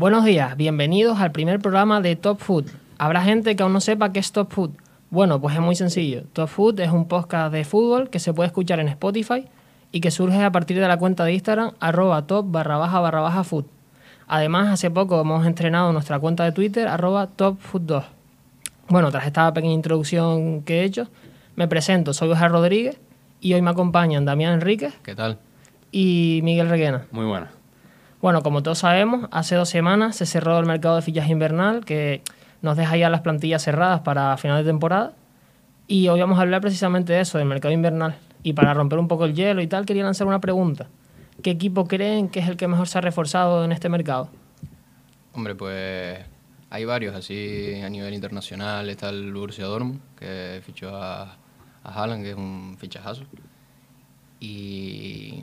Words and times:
Buenos 0.00 0.24
días, 0.24 0.56
bienvenidos 0.56 1.20
al 1.20 1.30
primer 1.30 1.58
programa 1.58 2.00
de 2.00 2.16
Top 2.16 2.38
Food. 2.38 2.70
Habrá 2.96 3.20
gente 3.20 3.54
que 3.54 3.62
aún 3.62 3.74
no 3.74 3.82
sepa 3.82 4.14
qué 4.14 4.18
es 4.18 4.32
Top 4.32 4.50
Food. 4.50 4.70
Bueno, 5.10 5.42
pues 5.42 5.54
es 5.54 5.60
muy 5.60 5.74
sencillo. 5.74 6.22
Top 6.32 6.48
Food 6.48 6.80
es 6.80 6.90
un 6.90 7.06
podcast 7.06 7.52
de 7.52 7.66
fútbol 7.66 8.08
que 8.08 8.18
se 8.18 8.32
puede 8.32 8.46
escuchar 8.46 8.80
en 8.80 8.88
Spotify 8.88 9.44
y 9.92 10.00
que 10.00 10.10
surge 10.10 10.42
a 10.42 10.50
partir 10.50 10.80
de 10.80 10.88
la 10.88 10.96
cuenta 10.96 11.26
de 11.26 11.34
Instagram 11.34 11.72
arroba 11.80 12.26
top 12.26 12.46
barra 12.50 12.78
baja 12.78 12.98
barra 12.98 13.20
baja 13.20 13.44
food. 13.44 13.66
Además, 14.26 14.70
hace 14.70 14.90
poco 14.90 15.20
hemos 15.20 15.46
entrenado 15.46 15.92
nuestra 15.92 16.18
cuenta 16.18 16.44
de 16.44 16.52
Twitter 16.52 16.88
arroba 16.88 17.28
topfood2. 17.36 18.04
Bueno, 18.88 19.10
tras 19.10 19.26
esta 19.26 19.52
pequeña 19.52 19.74
introducción 19.74 20.62
que 20.62 20.80
he 20.80 20.84
hecho, 20.84 21.08
me 21.56 21.68
presento, 21.68 22.14
soy 22.14 22.30
Oscar 22.30 22.52
Rodríguez 22.52 22.98
y 23.42 23.52
hoy 23.52 23.60
me 23.60 23.68
acompañan 23.68 24.24
Damián 24.24 24.54
Enríquez. 24.54 24.94
¿Qué 25.02 25.14
tal? 25.14 25.36
Y 25.92 26.40
Miguel 26.42 26.70
Reguena. 26.70 27.04
Muy 27.10 27.26
buena. 27.26 27.50
Bueno, 28.20 28.42
como 28.42 28.62
todos 28.62 28.80
sabemos, 28.80 29.28
hace 29.30 29.54
dos 29.54 29.70
semanas 29.70 30.16
se 30.16 30.26
cerró 30.26 30.58
el 30.58 30.66
mercado 30.66 30.96
de 30.96 31.02
fichaje 31.02 31.32
invernal 31.32 31.86
que 31.86 32.22
nos 32.60 32.76
deja 32.76 32.96
ya 32.98 33.08
las 33.08 33.22
plantillas 33.22 33.62
cerradas 33.62 34.00
para 34.00 34.36
final 34.36 34.62
de 34.62 34.70
temporada. 34.70 35.14
Y 35.86 36.08
hoy 36.08 36.20
vamos 36.20 36.38
a 36.38 36.42
hablar 36.42 36.60
precisamente 36.60 37.14
de 37.14 37.20
eso, 37.20 37.38
del 37.38 37.48
mercado 37.48 37.72
invernal. 37.72 38.16
Y 38.42 38.52
para 38.52 38.74
romper 38.74 38.98
un 38.98 39.08
poco 39.08 39.24
el 39.24 39.34
hielo 39.34 39.62
y 39.62 39.66
tal, 39.66 39.86
quería 39.86 40.04
lanzar 40.04 40.26
una 40.26 40.38
pregunta. 40.38 40.86
¿Qué 41.42 41.50
equipo 41.50 41.86
creen 41.86 42.28
que 42.28 42.40
es 42.40 42.48
el 42.48 42.58
que 42.58 42.68
mejor 42.68 42.88
se 42.88 42.98
ha 42.98 43.00
reforzado 43.00 43.64
en 43.64 43.72
este 43.72 43.88
mercado? 43.88 44.28
Hombre, 45.32 45.54
pues 45.54 46.18
hay 46.68 46.84
varios, 46.84 47.16
así 47.16 47.80
a 47.82 47.88
nivel 47.88 48.12
internacional 48.12 48.90
está 48.90 49.08
el 49.08 49.32
Borussia 49.32 49.64
Dortmund, 49.64 49.98
que 50.18 50.60
fichó 50.64 50.94
a, 50.94 51.36
a 51.84 51.94
Haaland, 51.94 52.22
que 52.22 52.30
es 52.30 52.36
un 52.36 52.76
fichajazo. 52.78 53.24
Y 54.38 55.42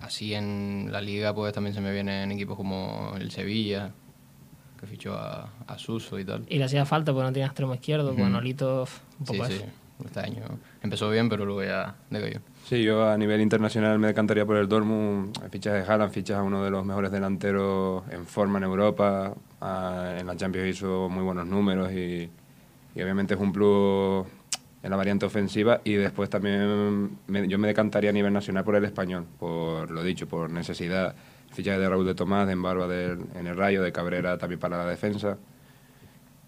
Así 0.00 0.34
en 0.34 0.88
la 0.90 1.00
liga 1.00 1.34
pues 1.34 1.52
también 1.52 1.74
se 1.74 1.80
me 1.80 1.92
vienen 1.92 2.30
equipos 2.32 2.56
como 2.56 3.14
el 3.18 3.30
Sevilla, 3.30 3.90
que 4.78 4.86
fichó 4.86 5.14
a, 5.14 5.50
a 5.66 5.78
Suso 5.78 6.18
y 6.18 6.24
tal. 6.24 6.44
Y 6.48 6.58
le 6.58 6.64
hacía 6.64 6.84
falta 6.84 7.12
porque 7.12 7.26
no 7.26 7.32
tenía 7.32 7.46
extremo 7.46 7.74
izquierdo, 7.74 8.14
con 8.14 8.34
Olito 8.34 8.86
un 9.18 9.26
poco 9.26 9.44
sí, 9.46 9.54
sí, 9.58 9.64
este 10.04 10.20
año 10.20 10.42
empezó 10.82 11.10
bien, 11.10 11.28
pero 11.28 11.44
luego 11.44 11.64
ya 11.64 11.96
decayó. 12.10 12.40
Sí, 12.68 12.82
yo 12.82 13.08
a 13.08 13.16
nivel 13.16 13.40
internacional 13.40 13.98
me 13.98 14.08
decantaría 14.08 14.46
por 14.46 14.56
el 14.56 14.68
Dortmund, 14.68 15.36
fichas 15.50 15.74
de 15.74 15.90
Haaland, 15.90 16.12
fichas 16.12 16.36
a 16.38 16.42
uno 16.42 16.62
de 16.62 16.70
los 16.70 16.84
mejores 16.84 17.10
delanteros 17.10 18.04
en 18.10 18.26
forma 18.26 18.58
en 18.58 18.64
Europa, 18.64 19.34
en 19.60 20.26
la 20.26 20.36
Champions 20.36 20.68
hizo 20.68 21.08
muy 21.08 21.24
buenos 21.24 21.46
números 21.46 21.90
y, 21.92 22.30
y 22.94 23.02
obviamente 23.02 23.34
es 23.34 23.40
un 23.40 23.52
plus 23.52 24.26
en 24.82 24.90
la 24.90 24.96
variante 24.96 25.26
ofensiva 25.26 25.80
y 25.84 25.94
después 25.94 26.30
también 26.30 27.18
yo 27.48 27.58
me 27.58 27.68
decantaría 27.68 28.10
a 28.10 28.12
nivel 28.12 28.32
nacional 28.32 28.64
por 28.64 28.76
el 28.76 28.84
español, 28.84 29.26
por 29.38 29.90
lo 29.90 30.02
dicho, 30.02 30.28
por 30.28 30.50
necesidad. 30.50 31.14
Fichaje 31.50 31.78
de 31.78 31.88
Raúl 31.88 32.04
de 32.04 32.14
Tomás, 32.14 32.46
de 32.46 32.52
Embarba 32.52 32.84
en 32.94 33.46
el 33.46 33.56
Rayo, 33.56 33.82
de 33.82 33.90
Cabrera 33.90 34.36
también 34.36 34.60
para 34.60 34.76
la 34.76 34.86
defensa. 34.86 35.38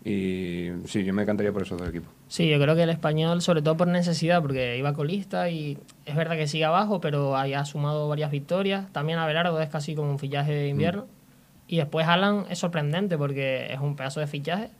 Y 0.04 0.68
sí, 0.86 1.04
yo 1.04 1.12
me 1.12 1.22
decantaría 1.22 1.52
por 1.52 1.62
esos 1.62 1.78
dos 1.78 1.88
equipos. 1.88 2.10
Sí, 2.28 2.48
yo 2.48 2.58
creo 2.60 2.74
que 2.74 2.82
el 2.82 2.90
español, 2.90 3.42
sobre 3.42 3.60
todo 3.62 3.76
por 3.76 3.88
necesidad, 3.88 4.40
porque 4.40 4.78
iba 4.78 4.94
colista 4.94 5.50
y 5.50 5.78
es 6.06 6.16
verdad 6.16 6.36
que 6.36 6.46
sigue 6.46 6.64
abajo, 6.64 7.00
pero 7.00 7.36
haya 7.36 7.64
sumado 7.64 8.08
varias 8.08 8.30
victorias. 8.30 8.90
También 8.92 9.18
Abelardo 9.18 9.60
es 9.60 9.68
casi 9.68 9.94
como 9.94 10.10
un 10.10 10.18
fichaje 10.18 10.52
de 10.52 10.68
invierno. 10.68 11.02
Mm. 11.02 11.20
Y 11.68 11.76
después 11.76 12.06
Alan 12.06 12.46
es 12.50 12.58
sorprendente 12.58 13.16
porque 13.16 13.72
es 13.72 13.80
un 13.80 13.96
pedazo 13.96 14.20
de 14.20 14.26
fichaje 14.26 14.70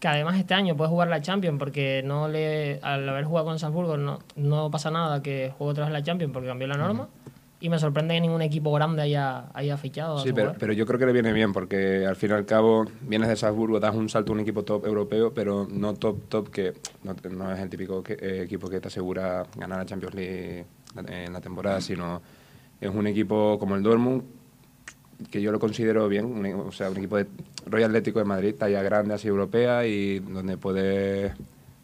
que 0.00 0.08
además 0.08 0.36
este 0.38 0.54
año 0.54 0.76
puede 0.76 0.90
jugar 0.90 1.08
la 1.08 1.20
Champions 1.20 1.58
porque 1.58 2.02
no 2.04 2.28
le 2.28 2.78
al 2.82 3.08
haber 3.08 3.24
jugado 3.24 3.46
con 3.46 3.58
Salzburgo 3.58 3.96
no, 3.96 4.18
no 4.36 4.70
pasa 4.70 4.90
nada 4.90 5.22
que 5.22 5.52
juegue 5.56 5.72
otra 5.72 5.84
vez 5.84 5.92
la 5.92 6.02
Champions 6.02 6.32
porque 6.32 6.48
cambió 6.48 6.66
la 6.66 6.76
norma. 6.76 7.08
Y 7.58 7.70
me 7.70 7.78
sorprende 7.78 8.14
que 8.14 8.20
ningún 8.20 8.42
equipo 8.42 8.70
grande 8.72 9.00
haya, 9.00 9.46
haya 9.54 9.78
fichado. 9.78 10.18
Sí, 10.18 10.30
pero, 10.34 10.54
pero, 10.58 10.74
yo 10.74 10.84
creo 10.84 10.98
que 10.98 11.06
le 11.06 11.12
viene 11.12 11.32
bien 11.32 11.54
porque 11.54 12.04
al 12.06 12.14
fin 12.14 12.30
y 12.30 12.32
al 12.34 12.44
cabo 12.44 12.84
vienes 13.00 13.30
de 13.30 13.36
Salzburgo, 13.36 13.80
das 13.80 13.94
un 13.94 14.10
salto 14.10 14.32
a 14.32 14.34
un 14.34 14.40
equipo 14.40 14.62
top 14.62 14.84
europeo, 14.84 15.32
pero 15.32 15.66
no 15.70 15.94
top, 15.94 16.28
top, 16.28 16.50
que 16.50 16.74
no, 17.02 17.16
no 17.30 17.52
es 17.52 17.58
el 17.58 17.70
típico 17.70 18.04
eh, 18.08 18.42
equipo 18.44 18.68
que 18.68 18.78
te 18.78 18.88
asegura 18.88 19.46
ganar 19.56 19.78
la 19.78 19.86
Champions 19.86 20.14
League 20.14 20.66
en 21.08 21.32
la 21.32 21.40
temporada, 21.40 21.80
sino 21.80 22.20
es 22.78 22.94
un 22.94 23.06
equipo 23.06 23.58
como 23.58 23.74
el 23.74 23.82
Dortmund 23.82 24.22
que 25.30 25.40
yo 25.40 25.52
lo 25.52 25.58
considero 25.58 26.08
bien, 26.08 26.44
o 26.56 26.72
sea, 26.72 26.90
un 26.90 26.96
equipo 26.98 27.16
de 27.16 27.26
Royal 27.66 27.90
Atlético 27.90 28.18
de 28.18 28.24
Madrid, 28.24 28.54
talla 28.54 28.82
grande, 28.82 29.14
así 29.14 29.28
europea, 29.28 29.86
y 29.86 30.20
donde 30.20 30.56
puedes 30.56 31.32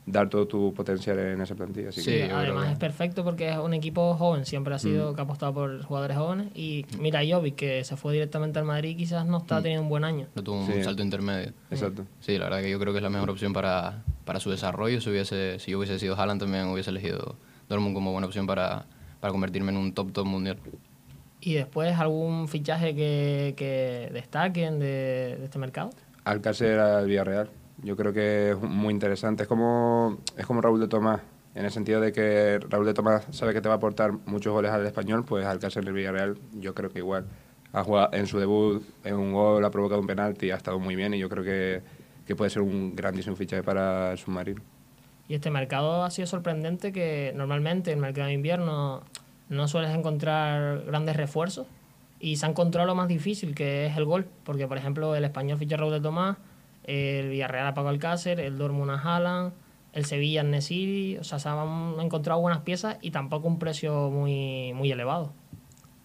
dar 0.04 0.28
todo 0.28 0.47
tu 0.47 0.75
potencial 0.75 1.19
en 1.19 1.41
esa 1.41 1.54
plantilla. 1.54 1.92
sí, 1.92 2.22
además 2.22 2.72
es 2.72 2.78
perfecto 2.78 3.22
porque 3.22 3.50
es 3.50 3.59
un 3.59 3.72
equipo 3.72 4.15
joven, 4.15 4.44
siempre 4.44 4.75
ha 4.75 4.78
sido 4.78 5.12
mm. 5.12 5.15
que 5.15 5.21
ha 5.21 5.25
apostado 5.25 5.54
por 5.54 5.82
jugadores 5.82 6.16
jóvenes. 6.16 6.48
Y 6.54 6.84
mira, 6.98 7.21
Jovic, 7.26 7.54
que 7.54 7.84
se 7.84 7.97
fue 7.97 8.12
directamente 8.12 8.59
al 8.59 8.65
Madrid, 8.65 8.97
quizás 8.97 9.26
no 9.26 9.38
está 9.38 9.60
mm. 9.60 9.62
teniendo 9.62 9.82
un 9.84 9.88
buen 9.88 10.04
año. 10.04 10.26
No 10.34 10.42
tuvo 10.42 10.65
un 10.65 10.84
salto 10.84 11.03
intermedio. 11.03 11.53
Exacto. 11.71 12.04
Sí, 12.21 12.37
la 12.38 12.44
verdad 12.44 12.62
que 12.62 12.71
yo 12.71 12.78
creo 12.78 12.92
que 12.92 12.98
es 12.98 13.03
la 13.03 13.10
mejor 13.10 13.31
opción 13.31 13.53
para, 13.53 14.03
para 14.25 14.41
su 14.41 14.50
desarrollo. 14.50 15.00
Si, 15.00 15.09
hubiese, 15.09 15.59
si 15.59 15.71
yo 15.71 15.78
hubiese 15.78 15.98
sido 15.98 16.16
Haaland, 16.16 16.41
también 16.41 16.66
hubiese 16.66 16.91
elegido 16.91 17.37
Dortmund 17.69 17.94
como 17.94 18.12
buena 18.12 18.26
opción 18.26 18.47
para, 18.47 18.87
para 19.21 19.31
convertirme 19.31 19.71
en 19.71 19.78
un 19.78 19.92
top 19.92 20.12
top 20.12 20.26
mundial. 20.26 20.59
¿Y 21.44 21.54
después 21.54 21.98
algún 21.98 22.47
fichaje 22.47 22.94
que, 22.94 23.54
que 23.56 24.10
destaquen 24.12 24.78
de, 24.78 25.36
de, 25.38 25.44
este 25.44 25.58
mercado? 25.58 25.91
Alcácer 26.22 26.78
al 26.78 27.08
Villarreal. 27.08 27.50
Yo 27.82 27.97
creo 27.97 28.12
que 28.12 28.53
es 28.53 28.60
muy 28.60 28.94
interesante. 28.94 29.42
Es 29.42 29.48
como, 29.48 30.19
es 30.36 30.47
como 30.47 30.60
Raúl 30.60 30.78
de 30.78 30.86
Tomás, 30.86 31.20
en 31.56 31.64
el 31.64 31.72
sentido 31.72 32.00
de 32.00 32.12
que 32.12 32.60
Raúl 32.69 32.86
de 32.86 32.94
Tomás 32.94 33.26
sabe 33.32 33.53
que 33.53 33.60
te 33.60 33.69
va 33.69 33.75
a 33.75 33.78
aportar 33.78 34.12
muchos 34.25 34.53
goles 34.53 34.70
al 34.70 34.86
español, 34.86 35.25
pues 35.25 35.44
Alcácer 35.44 35.84
del 35.84 35.94
Villarreal 35.94 36.38
yo 36.60 36.76
creo 36.76 36.91
que 36.91 37.00
igual. 37.00 37.26
Ha 37.72 37.82
jugado 37.82 38.10
en 38.12 38.28
su 38.28 38.38
debut 38.38 38.84
en 39.03 39.16
un 39.16 39.32
gol, 39.32 39.64
ha 39.64 39.70
provocado 39.72 40.00
un 40.00 40.06
penalti, 40.06 40.53
ha 40.53 40.56
estado 40.56 40.78
muy 40.78 40.94
bien 40.94 41.12
y 41.12 41.19
yo 41.19 41.28
creo 41.28 41.42
que, 41.42 41.82
que 42.24 42.36
puede 42.36 42.50
ser 42.50 42.62
un 42.62 42.94
grandísimo 42.94 43.34
fichaje 43.34 43.64
para 43.64 44.12
el 44.12 44.19
submarino. 44.19 44.62
Y 45.26 45.34
este 45.34 45.50
mercado 45.50 46.04
ha 46.04 46.10
sido 46.12 46.28
sorprendente 46.28 46.92
que 46.92 47.32
normalmente 47.34 47.91
el 47.91 47.98
mercado 47.98 48.28
de 48.28 48.34
invierno 48.34 49.03
no 49.52 49.68
sueles 49.68 49.94
encontrar 49.94 50.84
grandes 50.86 51.14
refuerzos 51.16 51.66
y 52.18 52.36
se 52.36 52.46
ha 52.46 52.48
encontrado 52.48 52.86
lo 52.86 52.94
más 52.94 53.08
difícil, 53.08 53.54
que 53.54 53.86
es 53.86 53.96
el 53.96 54.04
gol, 54.04 54.26
porque 54.44 54.66
por 54.66 54.78
ejemplo 54.78 55.14
el 55.14 55.24
español 55.24 55.58
ficha 55.58 55.76
Raúl 55.76 55.92
de 55.92 56.00
Tomás, 56.00 56.38
el 56.84 57.28
Villarreal 57.28 57.66
a 57.66 57.74
Paco 57.74 57.88
Alcácer, 57.88 58.41
el 58.41 58.56
Dortmund 58.56 58.91
a 58.92 58.94
Haaland, 58.94 59.52
el 59.92 60.06
Sevilla 60.06 60.41
a 60.41 60.44
Nesiri, 60.44 61.18
o 61.18 61.24
sea, 61.24 61.38
se 61.38 61.48
han 61.48 62.00
encontrado 62.00 62.41
buenas 62.41 62.62
piezas 62.62 62.96
y 63.02 63.10
tampoco 63.10 63.46
un 63.46 63.58
precio 63.58 64.08
muy, 64.10 64.72
muy 64.72 64.91
elevado. 64.91 65.32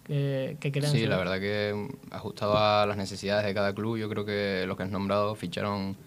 ¿Qué, 0.04 0.58
qué 0.60 0.82
sí, 0.84 1.06
la 1.06 1.18
verdad 1.18 1.40
que 1.40 1.90
ajustado 2.12 2.58
a 2.58 2.86
las 2.86 2.96
necesidades 2.96 3.46
de 3.46 3.54
cada 3.54 3.74
club, 3.76 3.98
yo 3.98 4.10
creo 4.10 4.24
que 4.24 4.64
los 4.66 4.78
que 4.78 4.84
has 4.84 4.90
nombrado 4.90 5.36
ficharon 5.36 5.98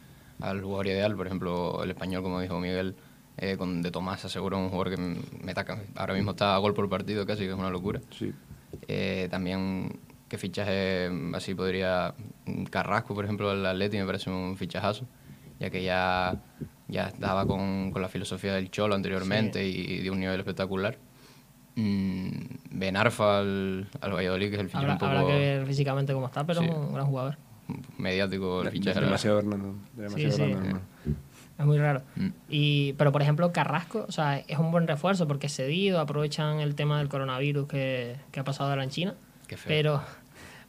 al 0.40 0.62
jugador 0.62 0.86
ideal, 0.86 1.14
por 1.16 1.26
ejemplo, 1.26 1.82
el 1.84 1.90
español, 1.90 2.22
como 2.22 2.40
dijo 2.40 2.58
Miguel, 2.58 2.96
eh, 3.40 3.56
con 3.56 3.80
De 3.80 3.90
Tomás 3.90 4.24
aseguro 4.24 4.58
un 4.58 4.68
jugador 4.68 4.94
que 4.94 5.16
me 5.42 5.54
taca. 5.54 5.78
Ahora 5.96 6.14
mismo 6.14 6.32
está 6.32 6.54
a 6.54 6.58
gol 6.58 6.74
por 6.74 6.88
partido 6.90 7.24
casi, 7.26 7.44
que 7.44 7.50
es 7.50 7.54
una 7.54 7.70
locura. 7.70 8.00
Sí. 8.10 8.32
Eh, 8.86 9.28
también, 9.30 9.98
¿qué 10.28 10.36
fichaje 10.36 11.10
así 11.34 11.54
podría...? 11.54 12.14
Carrasco, 12.70 13.14
por 13.14 13.24
ejemplo, 13.24 13.50
el 13.50 13.64
Atleti 13.64 13.96
me 13.96 14.04
parece 14.04 14.28
un 14.28 14.56
fichajazo, 14.56 15.06
ya 15.58 15.70
que 15.70 15.82
ya, 15.82 16.42
ya 16.88 17.08
estaba 17.08 17.46
con, 17.46 17.92
con 17.92 18.02
la 18.02 18.08
filosofía 18.08 18.52
del 18.52 18.70
Cholo 18.70 18.94
anteriormente 18.94 19.66
y 19.66 20.02
de 20.02 20.10
un 20.10 20.20
nivel 20.20 20.38
espectacular. 20.38 20.98
Mm, 21.76 22.28
ben 22.72 22.96
Arfa 22.96 23.38
al, 23.38 23.88
al, 24.00 24.12
Valladolid, 24.12 24.50
que 24.50 24.56
es 24.56 24.60
el 24.60 24.68
fichaje 24.68 24.86
un 24.86 24.98
poco... 24.98 25.06
Habrá 25.06 25.26
que 25.26 25.32
ver 25.32 25.66
físicamente 25.66 26.12
cómo 26.12 26.26
está, 26.26 26.44
pero 26.44 26.60
un 26.60 26.92
gran 26.92 27.06
jugador. 27.06 27.38
Mediático 27.96 28.62
el 28.62 28.70
fichaje. 28.70 29.00
Demasiado 29.00 29.38
Hernando. 29.38 29.76
Demasiado 29.94 30.32
sí, 30.32 30.42
es 31.60 31.66
muy 31.66 31.78
raro. 31.78 32.02
Mm. 32.16 32.28
Y, 32.48 32.92
pero, 32.94 33.12
por 33.12 33.22
ejemplo, 33.22 33.52
Carrasco, 33.52 34.06
o 34.08 34.12
sea, 34.12 34.38
es 34.38 34.58
un 34.58 34.72
buen 34.72 34.88
refuerzo 34.88 35.28
porque 35.28 35.46
es 35.46 35.54
cedido, 35.54 36.00
aprovechan 36.00 36.60
el 36.60 36.74
tema 36.74 36.98
del 36.98 37.08
coronavirus 37.08 37.68
que, 37.68 38.16
que 38.32 38.40
ha 38.40 38.44
pasado 38.44 38.70
ahora 38.70 38.82
en 38.82 38.90
China. 38.90 39.14
Pero, 39.66 40.00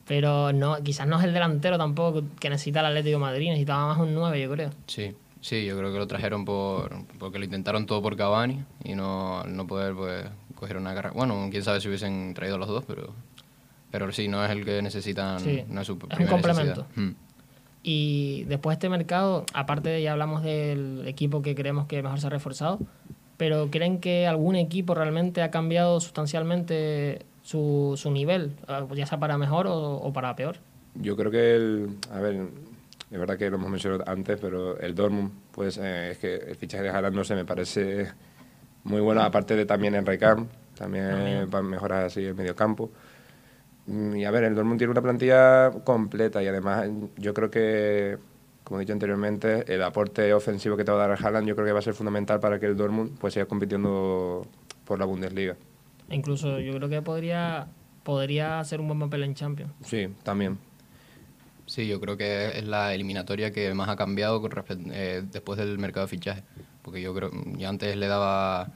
pero 0.05 0.51
no, 0.51 0.81
quizás 0.83 1.07
no 1.07 1.17
es 1.19 1.23
el 1.23 1.33
delantero 1.33 1.77
tampoco 1.77 2.23
que 2.39 2.49
necesita 2.49 2.81
el 2.81 2.87
Atlético 2.87 3.17
de 3.17 3.21
Madrid, 3.21 3.47
necesitaba 3.49 3.87
más 3.87 3.99
un 3.99 4.13
9, 4.13 4.41
yo 4.41 4.51
creo. 4.51 4.71
Sí, 4.87 5.15
sí, 5.39 5.65
yo 5.65 5.77
creo 5.77 5.93
que 5.93 5.99
lo 5.99 6.07
trajeron 6.07 6.45
por 6.45 7.05
porque 7.19 7.39
lo 7.39 7.45
intentaron 7.45 7.85
todo 7.85 8.01
por 8.01 8.17
Cavani 8.17 8.63
y 8.83 8.95
no, 8.95 9.43
no 9.43 9.67
poder 9.67 9.93
pues, 9.93 10.25
coger 10.55 10.77
una 10.77 10.93
carrera. 10.93 11.13
Bueno, 11.13 11.47
quién 11.51 11.63
sabe 11.63 11.79
si 11.79 11.87
hubiesen 11.87 12.33
traído 12.33 12.57
los 12.57 12.67
dos, 12.67 12.83
pero, 12.85 13.13
pero 13.91 14.11
sí, 14.11 14.27
no 14.27 14.43
es 14.43 14.51
el 14.51 14.65
que 14.65 14.81
necesitan, 14.81 15.37
no 15.69 15.81
es 15.81 15.87
su 15.87 15.97
es 16.09 16.19
un 16.19 16.27
complemento. 16.27 16.87
Mm. 16.95 17.09
Y 17.83 18.43
después 18.43 18.73
de 18.73 18.85
este 18.85 18.89
mercado, 18.89 19.45
aparte 19.53 19.89
de 19.89 20.01
ya 20.01 20.11
hablamos 20.11 20.43
del 20.43 21.07
equipo 21.07 21.41
que 21.41 21.55
creemos 21.55 21.87
que 21.87 22.03
mejor 22.03 22.19
se 22.19 22.27
ha 22.27 22.29
reforzado, 22.29 22.79
pero 23.37 23.69
¿creen 23.71 23.99
que 23.99 24.27
algún 24.27 24.55
equipo 24.55 24.93
realmente 24.93 25.41
ha 25.41 25.49
cambiado 25.49 25.99
sustancialmente 25.99 27.25
su, 27.41 27.95
su 27.97 28.11
nivel, 28.11 28.51
ah, 28.67 28.85
ya 28.95 29.07
sea 29.07 29.19
para 29.19 29.37
mejor 29.37 29.65
o, 29.67 30.11
para 30.13 30.35
peor? 30.35 30.57
Yo 30.93 31.15
creo 31.15 31.31
que 31.31 31.55
el, 31.55 31.97
a 32.11 32.19
ver, 32.19 32.49
es 33.09 33.19
verdad 33.19 33.37
que 33.37 33.49
lo 33.49 33.55
hemos 33.55 33.71
mencionado 33.71 34.03
antes, 34.05 34.37
pero 34.39 34.77
el 34.79 34.93
Dortmund, 34.93 35.31
pues 35.51 35.77
es 35.77 36.19
que 36.19 36.35
el 36.35 36.55
fichaje 36.55 36.83
de 36.83 36.89
Haaland 36.89 37.15
no 37.15 37.23
sé, 37.23 37.33
me 37.33 37.45
parece 37.45 38.11
muy 38.83 39.01
bueno, 39.01 39.23
aparte 39.23 39.55
de 39.55 39.65
también 39.65 39.95
el 39.95 40.05
Recam, 40.05 40.47
también 40.75 41.49
para 41.49 41.63
mejorar 41.63 42.05
así 42.05 42.23
el 42.23 42.35
medio 42.35 42.55
campo. 42.55 42.91
Mm, 43.87 44.15
Y 44.15 44.25
a 44.25 44.31
ver, 44.31 44.43
el 44.43 44.55
Dortmund 44.55 44.77
tiene 44.77 44.91
una 44.91 45.01
plantilla 45.01 45.71
completa 45.83 46.41
y 46.43 46.47
además 46.47 46.87
yo 47.17 47.33
creo 47.33 47.49
que, 47.49 48.17
como 48.63 48.79
he 48.79 48.83
dicho 48.83 48.93
anteriormente, 48.93 49.65
el 49.73 49.81
aporte 49.83 50.33
ofensivo 50.33 50.77
que 50.77 50.83
te 50.83 50.91
va 50.91 51.03
a 51.03 51.07
dar 51.07 51.17
Haaland 51.25 51.47
yo 51.47 51.55
creo 51.55 51.65
que 51.65 51.73
va 51.73 51.79
a 51.79 51.83
ser 51.83 51.93
fundamental 51.93 52.39
para 52.39 52.59
que 52.59 52.67
el 52.67 52.77
Dortmund 52.77 53.17
pues 53.19 53.33
siga 53.33 53.45
compitiendo 53.45 54.45
por 54.85 54.99
la 54.99 55.05
Bundesliga. 55.05 55.55
E 56.09 56.15
incluso 56.15 56.59
yo 56.59 56.73
creo 56.75 56.89
que 56.89 57.01
podría, 57.01 57.67
podría 58.03 58.59
hacer 58.59 58.79
un 58.81 58.87
buen 58.87 58.99
papel 58.99 59.23
en 59.23 59.33
Champions. 59.33 59.71
Sí, 59.83 60.07
también. 60.23 60.57
Sí, 61.65 61.87
yo 61.87 62.01
creo 62.01 62.17
que 62.17 62.57
es 62.59 62.65
la 62.65 62.93
eliminatoria 62.93 63.51
que 63.51 63.73
más 63.73 63.87
ha 63.87 63.95
cambiado 63.95 64.41
con 64.41 64.51
respect- 64.51 64.91
eh, 64.91 65.23
después 65.31 65.57
del 65.57 65.77
mercado 65.79 66.05
de 66.05 66.09
fichaje. 66.09 66.43
Porque 66.81 67.01
yo 67.01 67.13
creo 67.13 67.31
yo 67.57 67.69
antes 67.69 67.95
le 67.95 68.07
daba 68.07 68.73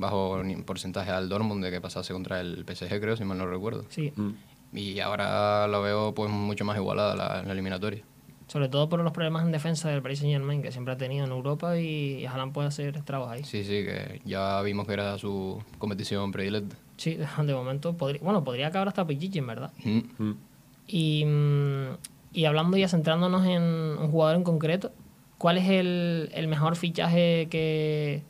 bajo 0.00 0.40
porcentaje 0.66 1.10
al 1.10 1.28
Dortmund 1.28 1.64
de 1.64 1.70
que 1.70 1.80
pasase 1.80 2.12
contra 2.12 2.40
el 2.40 2.64
PSG, 2.66 3.00
creo, 3.00 3.16
si 3.16 3.24
mal 3.24 3.38
no 3.38 3.46
recuerdo. 3.46 3.84
Sí, 3.88 4.12
Mm. 4.16 4.30
Y 4.72 5.00
ahora 5.00 5.66
lo 5.66 5.82
veo 5.82 6.14
pues 6.14 6.30
mucho 6.30 6.64
más 6.64 6.76
igualada 6.76 7.16
la, 7.16 7.42
la 7.42 7.52
eliminatoria. 7.52 8.04
sobre 8.46 8.68
todo 8.68 8.88
por 8.88 9.00
los 9.00 9.12
problemas 9.12 9.44
en 9.44 9.50
defensa 9.52 9.88
del 9.88 10.00
Paris 10.02 10.20
Saint 10.20 10.32
Germain 10.32 10.62
que 10.62 10.70
siempre 10.72 10.94
ha 10.94 10.96
tenido 10.96 11.24
en 11.24 11.32
Europa 11.32 11.76
y, 11.78 12.18
y 12.20 12.26
Haaland 12.26 12.52
puede 12.52 12.68
hacer 12.68 12.96
estragos 12.96 13.28
ahí. 13.30 13.42
Sí, 13.44 13.64
sí, 13.64 13.84
que 13.84 14.20
ya 14.24 14.60
vimos 14.62 14.86
que 14.86 14.92
era 14.92 15.18
su 15.18 15.60
competición 15.78 16.30
predilecta. 16.32 16.76
Sí, 16.96 17.16
de 17.44 17.54
momento 17.54 17.96
podría, 17.96 18.20
bueno, 18.22 18.44
podría 18.44 18.68
acabar 18.68 18.86
hasta 18.88 19.04
Pichichi, 19.06 19.38
en 19.38 19.46
verdad. 19.48 19.72
Mm. 19.84 20.00
Mm. 20.18 20.36
Y, 20.86 21.24
y 22.32 22.44
hablando 22.44 22.76
ya 22.76 22.88
centrándonos 22.88 23.46
en 23.46 23.62
un 23.62 24.10
jugador 24.10 24.36
en 24.36 24.44
concreto, 24.44 24.92
¿cuál 25.38 25.58
es 25.58 25.68
el, 25.68 26.30
el 26.32 26.46
mejor 26.48 26.76
fichaje 26.76 27.48
que, 27.50 28.22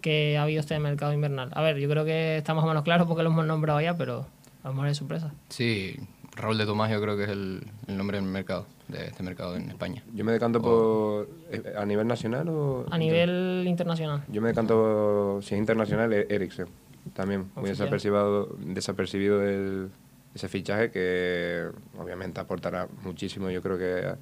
que 0.00 0.36
ha 0.38 0.42
habido 0.42 0.60
este 0.60 0.78
mercado 0.78 1.12
invernal? 1.12 1.50
A 1.52 1.62
ver, 1.62 1.76
yo 1.78 1.88
creo 1.88 2.04
que 2.04 2.36
está 2.38 2.54
más 2.54 2.64
o 2.64 2.68
menos 2.68 2.82
claro 2.84 3.06
porque 3.06 3.22
lo 3.22 3.30
hemos 3.30 3.46
nombrado 3.46 3.80
ya, 3.80 3.96
pero 3.96 4.26
a 4.62 4.68
lo 4.68 4.74
mejor 4.74 4.88
es 4.88 4.96
sorpresa. 4.98 5.32
Sí, 5.48 5.96
Raúl 6.36 6.56
de 6.58 6.66
Tomás 6.66 6.90
yo 6.90 7.00
creo 7.00 7.16
que 7.16 7.24
es 7.24 7.30
el, 7.30 7.62
el 7.88 7.96
nombre 7.96 8.18
del 8.20 8.26
mercado, 8.28 8.66
de 8.88 9.06
este 9.06 9.22
mercado 9.22 9.56
en 9.56 9.68
España. 9.70 10.02
Yo 10.14 10.24
me 10.24 10.32
decanto 10.32 10.62
por... 10.62 11.28
eh, 11.50 11.74
¿A 11.76 11.84
nivel 11.84 12.06
nacional 12.06 12.48
o...? 12.48 12.86
A 12.90 12.98
nivel 12.98 13.64
internacional. 13.66 14.22
Yo 14.28 14.40
me 14.40 14.48
decanto, 14.48 15.40
si 15.42 15.54
es 15.54 15.58
internacional, 15.58 16.12
Eriksen. 16.12 16.66
También, 17.14 17.50
muy 17.56 17.70
desapercibido, 17.70 18.56
desapercibido 18.60 19.42
el- 19.42 19.90
ese 20.34 20.46
fichaje 20.48 20.90
que 20.90 21.66
obviamente 21.98 22.38
aportará 22.40 22.86
muchísimo, 23.02 23.50
yo 23.50 23.62
creo 23.62 23.78
que 23.78 24.06
a- 24.06 24.18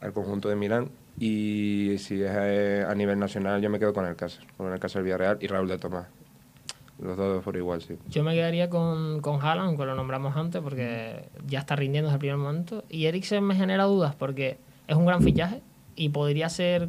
al 0.00 0.12
conjunto 0.12 0.48
de 0.48 0.56
Milán. 0.56 0.88
Y 1.18 1.96
si 1.98 2.22
es 2.22 2.30
a, 2.30 2.90
a 2.90 2.94
nivel 2.94 3.18
nacional, 3.18 3.60
yo 3.62 3.70
me 3.70 3.78
quedo 3.78 3.92
con 3.92 4.04
el 4.06 4.16
Cáceres, 4.16 4.48
con 4.56 4.72
el 4.72 4.78
Cáceres 4.78 5.04
Villarreal 5.04 5.38
y 5.40 5.46
Raúl 5.46 5.68
de 5.68 5.78
Tomás. 5.78 6.06
Los 7.00 7.16
dos 7.16 7.42
por 7.42 7.56
igual, 7.56 7.82
sí. 7.82 7.96
Yo 8.08 8.22
me 8.22 8.34
quedaría 8.34 8.70
con, 8.70 9.20
con 9.20 9.40
Haaland, 9.40 9.68
aunque 9.68 9.84
lo 9.84 9.94
nombramos 9.94 10.36
antes, 10.36 10.62
porque 10.62 11.24
ya 11.46 11.58
está 11.58 11.76
rindiendo 11.76 12.08
desde 12.08 12.16
el 12.16 12.20
primer 12.20 12.36
momento. 12.36 12.84
Y 12.88 13.06
Eriksen 13.06 13.42
me 13.42 13.54
genera 13.54 13.84
dudas 13.84 14.14
porque 14.14 14.58
es 14.86 14.96
un 14.96 15.06
gran 15.06 15.22
fichaje 15.22 15.60
y 15.96 16.10
podría 16.10 16.48
ser 16.48 16.88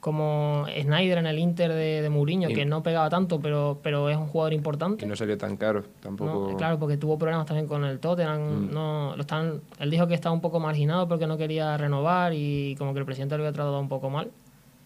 como 0.00 0.64
Snyder 0.80 1.18
en 1.18 1.26
el 1.26 1.38
Inter 1.38 1.70
de, 1.72 2.00
de 2.02 2.08
Mourinho, 2.10 2.48
Y- 2.50 2.54
que 2.54 2.64
no 2.64 2.82
pegaba 2.82 3.10
tanto, 3.10 3.38
pero, 3.40 3.78
pero 3.82 4.08
es 4.08 4.16
un 4.16 4.26
jugador 4.26 4.54
importante. 4.54 5.04
Y 5.04 5.08
no 5.08 5.14
salió 5.14 5.36
tan 5.36 5.56
caro, 5.58 5.80
No, 5.82 5.86
tampoco. 6.00 6.56
claro, 6.56 6.78
porque 6.78 6.96
tuvo 6.96 7.18
problemas 7.18 7.46
también 7.46 7.66
con 7.66 7.84
el 7.84 7.98
Tottenham. 8.00 8.68
Mm. 8.70 8.72
No, 8.72 9.14
lo 9.14 9.20
están, 9.20 9.60
él 9.78 9.90
dijo 9.90 10.06
que 10.06 10.14
estaba 10.14 10.34
un 10.34 10.40
poco 10.40 10.58
marginado 10.58 11.06
porque 11.06 11.26
no 11.26 11.36
quería 11.36 11.76
renovar 11.76 12.32
y 12.34 12.76
como 12.76 12.94
que 12.94 13.00
el 13.00 13.04
presidente 13.04 13.36
lo 13.36 13.42
había 13.44 13.52
tratado 13.52 13.78
un 13.78 13.88
poco 13.88 14.08
mal. 14.10 14.30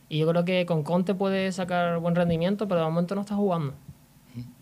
Y 0.09 0.19
yo 0.19 0.29
creo 0.29 0.45
que 0.45 0.67
con 0.67 0.83
Conte 0.83 1.15
puede 1.15 1.51
sacar 1.53 1.99
buen 1.99 2.15
rendimiento, 2.15 2.67
pero 2.69 2.81
de 2.81 2.87
momento 2.87 3.15
no 3.15 3.21
está 3.23 3.37
jugando. 3.37 3.73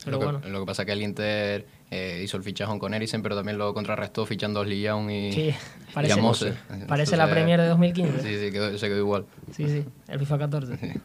Pero 0.05 0.11
lo, 0.13 0.19
que, 0.19 0.25
bueno. 0.27 0.49
lo 0.49 0.61
que 0.61 0.67
pasa 0.67 0.83
es 0.83 0.87
que 0.87 0.93
el 0.93 1.03
Inter 1.03 1.67
eh, 1.95 2.23
hizo 2.25 2.39
el 2.39 2.43
fichajón 2.43 2.79
con 2.79 2.95
Eriksen, 2.95 3.21
pero 3.23 3.37
también 3.37 3.59
lo 3.59 3.75
contrarrestó 3.75 4.25
fichando 4.25 4.61
a 4.63 4.67
Young 4.67 5.11
y, 5.11 5.33
Sí, 5.33 5.41
y 5.51 5.93
parece- 5.93 6.15
a 6.15 6.17
Mose. 6.17 6.55
Parece 6.89 7.17
la 7.19 7.25
Entonces, 7.25 7.29
Premier 7.29 7.61
de 7.61 7.67
2015. 7.69 8.21
Sí, 8.23 8.39
sí, 8.47 8.51
quedó- 8.51 8.79
se 8.79 8.89
quedó 8.89 8.99
igual. 8.99 9.27
Sí, 9.55 9.69
sí, 9.69 9.85
el 10.09 10.19
FIFA 10.19 10.39
14. 10.39 11.01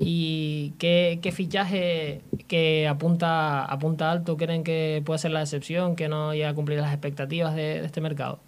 ¿Y 0.00 0.74
qué, 0.78 1.20
qué 1.22 1.32
fichaje 1.32 2.20
que 2.48 2.86
apunta, 2.88 3.64
apunta 3.64 4.10
alto 4.10 4.36
creen 4.36 4.62
que 4.64 5.02
puede 5.06 5.18
ser 5.18 5.30
la 5.30 5.40
excepción, 5.42 5.96
que 5.96 6.08
no 6.08 6.34
llega 6.34 6.50
a 6.50 6.54
cumplir 6.54 6.78
las 6.80 6.92
expectativas 6.92 7.54
de, 7.54 7.80
de 7.80 7.86
este 7.86 8.00
mercado? 8.00 8.40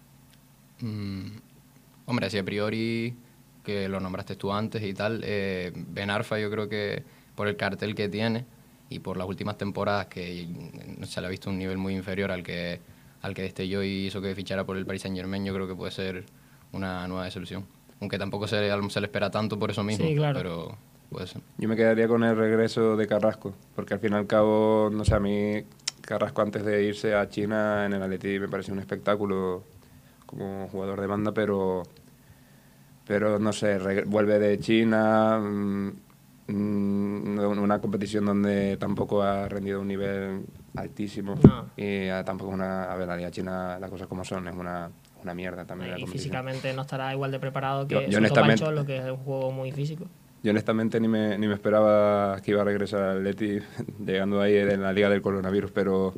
Mm, 0.81 1.27
hombre, 2.05 2.27
así 2.27 2.37
a 2.37 2.43
priori, 2.43 3.15
que 3.63 3.87
lo 3.89 3.99
nombraste 3.99 4.35
tú 4.35 4.51
antes 4.53 4.83
y 4.83 4.93
tal, 4.93 5.21
eh, 5.23 5.71
Ben 5.75 6.09
Arfa 6.09 6.37
yo 6.39 6.51
creo 6.51 6.69
que 6.69 7.03
por 7.35 7.47
el 7.47 7.55
cartel 7.55 7.95
que 7.95 8.09
tiene 8.09 8.45
y 8.91 8.99
por 8.99 9.17
las 9.17 9.27
últimas 9.27 9.57
temporadas 9.57 10.05
que 10.07 10.47
se 11.03 11.21
le 11.21 11.27
ha 11.27 11.29
visto 11.29 11.49
un 11.49 11.57
nivel 11.57 11.77
muy 11.77 11.95
inferior 11.95 12.29
al 12.31 12.43
que 12.43 12.79
al 13.21 13.33
que 13.33 13.43
destelló 13.43 13.83
y 13.83 14.07
hizo 14.07 14.19
que 14.21 14.33
fichara 14.35 14.63
por 14.63 14.77
el 14.77 14.85
Paris 14.85 15.03
Saint 15.03 15.15
Germain, 15.15 15.45
yo 15.45 15.53
creo 15.53 15.67
que 15.67 15.75
puede 15.75 15.91
ser 15.91 16.23
una 16.71 17.07
nueva 17.07 17.27
excepción. 17.27 17.65
Aunque 17.99 18.17
tampoco 18.17 18.47
se, 18.47 18.59
le- 18.59 18.89
se 18.89 18.99
le 18.99 19.05
espera 19.05 19.29
tanto 19.29 19.59
por 19.59 19.69
eso 19.69 19.83
mismo, 19.83 20.07
Sí, 20.07 20.15
claro. 20.15 20.37
pero 20.39 20.77
puede 21.11 21.27
ser. 21.27 21.41
Yo 21.59 21.69
me 21.69 21.75
quedaría 21.75 22.07
con 22.07 22.23
el 22.23 22.35
regreso 22.35 22.97
de 22.97 23.05
Carrasco, 23.07 23.53
porque 23.75 23.93
al 23.93 23.99
fin 23.99 24.13
y 24.13 24.15
al 24.15 24.25
cabo, 24.25 24.89
no 24.91 25.05
sé, 25.05 25.13
a 25.13 25.19
mí 25.19 25.63
Carrasco 26.01 26.41
antes 26.41 26.65
de 26.65 26.83
irse 26.83 27.13
a 27.13 27.29
China 27.29 27.85
en 27.85 27.93
el 27.93 28.01
Atleti 28.01 28.39
me 28.39 28.47
pareció 28.49 28.73
un 28.73 28.79
espectáculo 28.79 29.63
como 30.25 30.67
jugador 30.69 30.99
de 30.99 31.05
banda, 31.07 31.31
pero 31.31 31.83
pero 33.05 33.39
no 33.39 33.51
sé, 33.53 33.77
vuelve 34.05 34.39
de 34.39 34.59
China, 34.59 35.37
mm, 35.39 35.91
una 36.47 37.79
competición 37.79 38.25
donde 38.25 38.77
tampoco 38.77 39.21
ha 39.23 39.47
rendido 39.47 39.81
un 39.81 39.87
nivel 39.87 40.45
altísimo 40.75 41.35
No. 41.43 41.69
y 41.77 42.07
ah, 42.09 42.23
tampoco 42.23 42.51
una, 42.51 42.91
a 42.91 42.95
ver, 42.95 43.07
la 43.07 43.15
Liga 43.17 43.31
China, 43.31 43.77
las 43.79 43.89
cosas 43.89 44.07
como 44.07 44.23
son, 44.23 44.47
es 44.47 44.55
una, 44.55 44.89
una 45.23 45.33
mierda 45.33 45.65
también 45.65 45.91
la 45.91 45.97
Y 45.97 46.01
competición. 46.01 46.23
físicamente 46.31 46.73
no 46.73 46.81
estará 46.81 47.13
igual 47.13 47.31
de 47.31 47.39
preparado 47.39 47.87
que 47.87 47.95
Yo- 47.95 48.01
yo 48.07 48.17
honestamente- 48.17 48.63
Pancholo, 48.63 48.85
que 48.85 48.97
es 48.97 49.05
un 49.05 49.17
juego 49.17 49.51
muy 49.51 49.71
físico. 49.71 50.05
Yo 50.43 50.51
honestamente 50.51 50.99
ni 50.99 51.07
me, 51.07 51.37
ni 51.37 51.47
me 51.47 51.53
esperaba 51.53 52.39
que 52.41 52.51
iba 52.51 52.61
a 52.61 52.65
regresar 52.65 53.01
al 53.03 53.23
Leti 53.23 53.59
llegando 54.05 54.41
ahí 54.41 54.57
en 54.57 54.81
la 54.81 54.91
liga 54.93 55.09
del 55.09 55.21
coronavirus, 55.21 55.71
pero, 55.71 56.13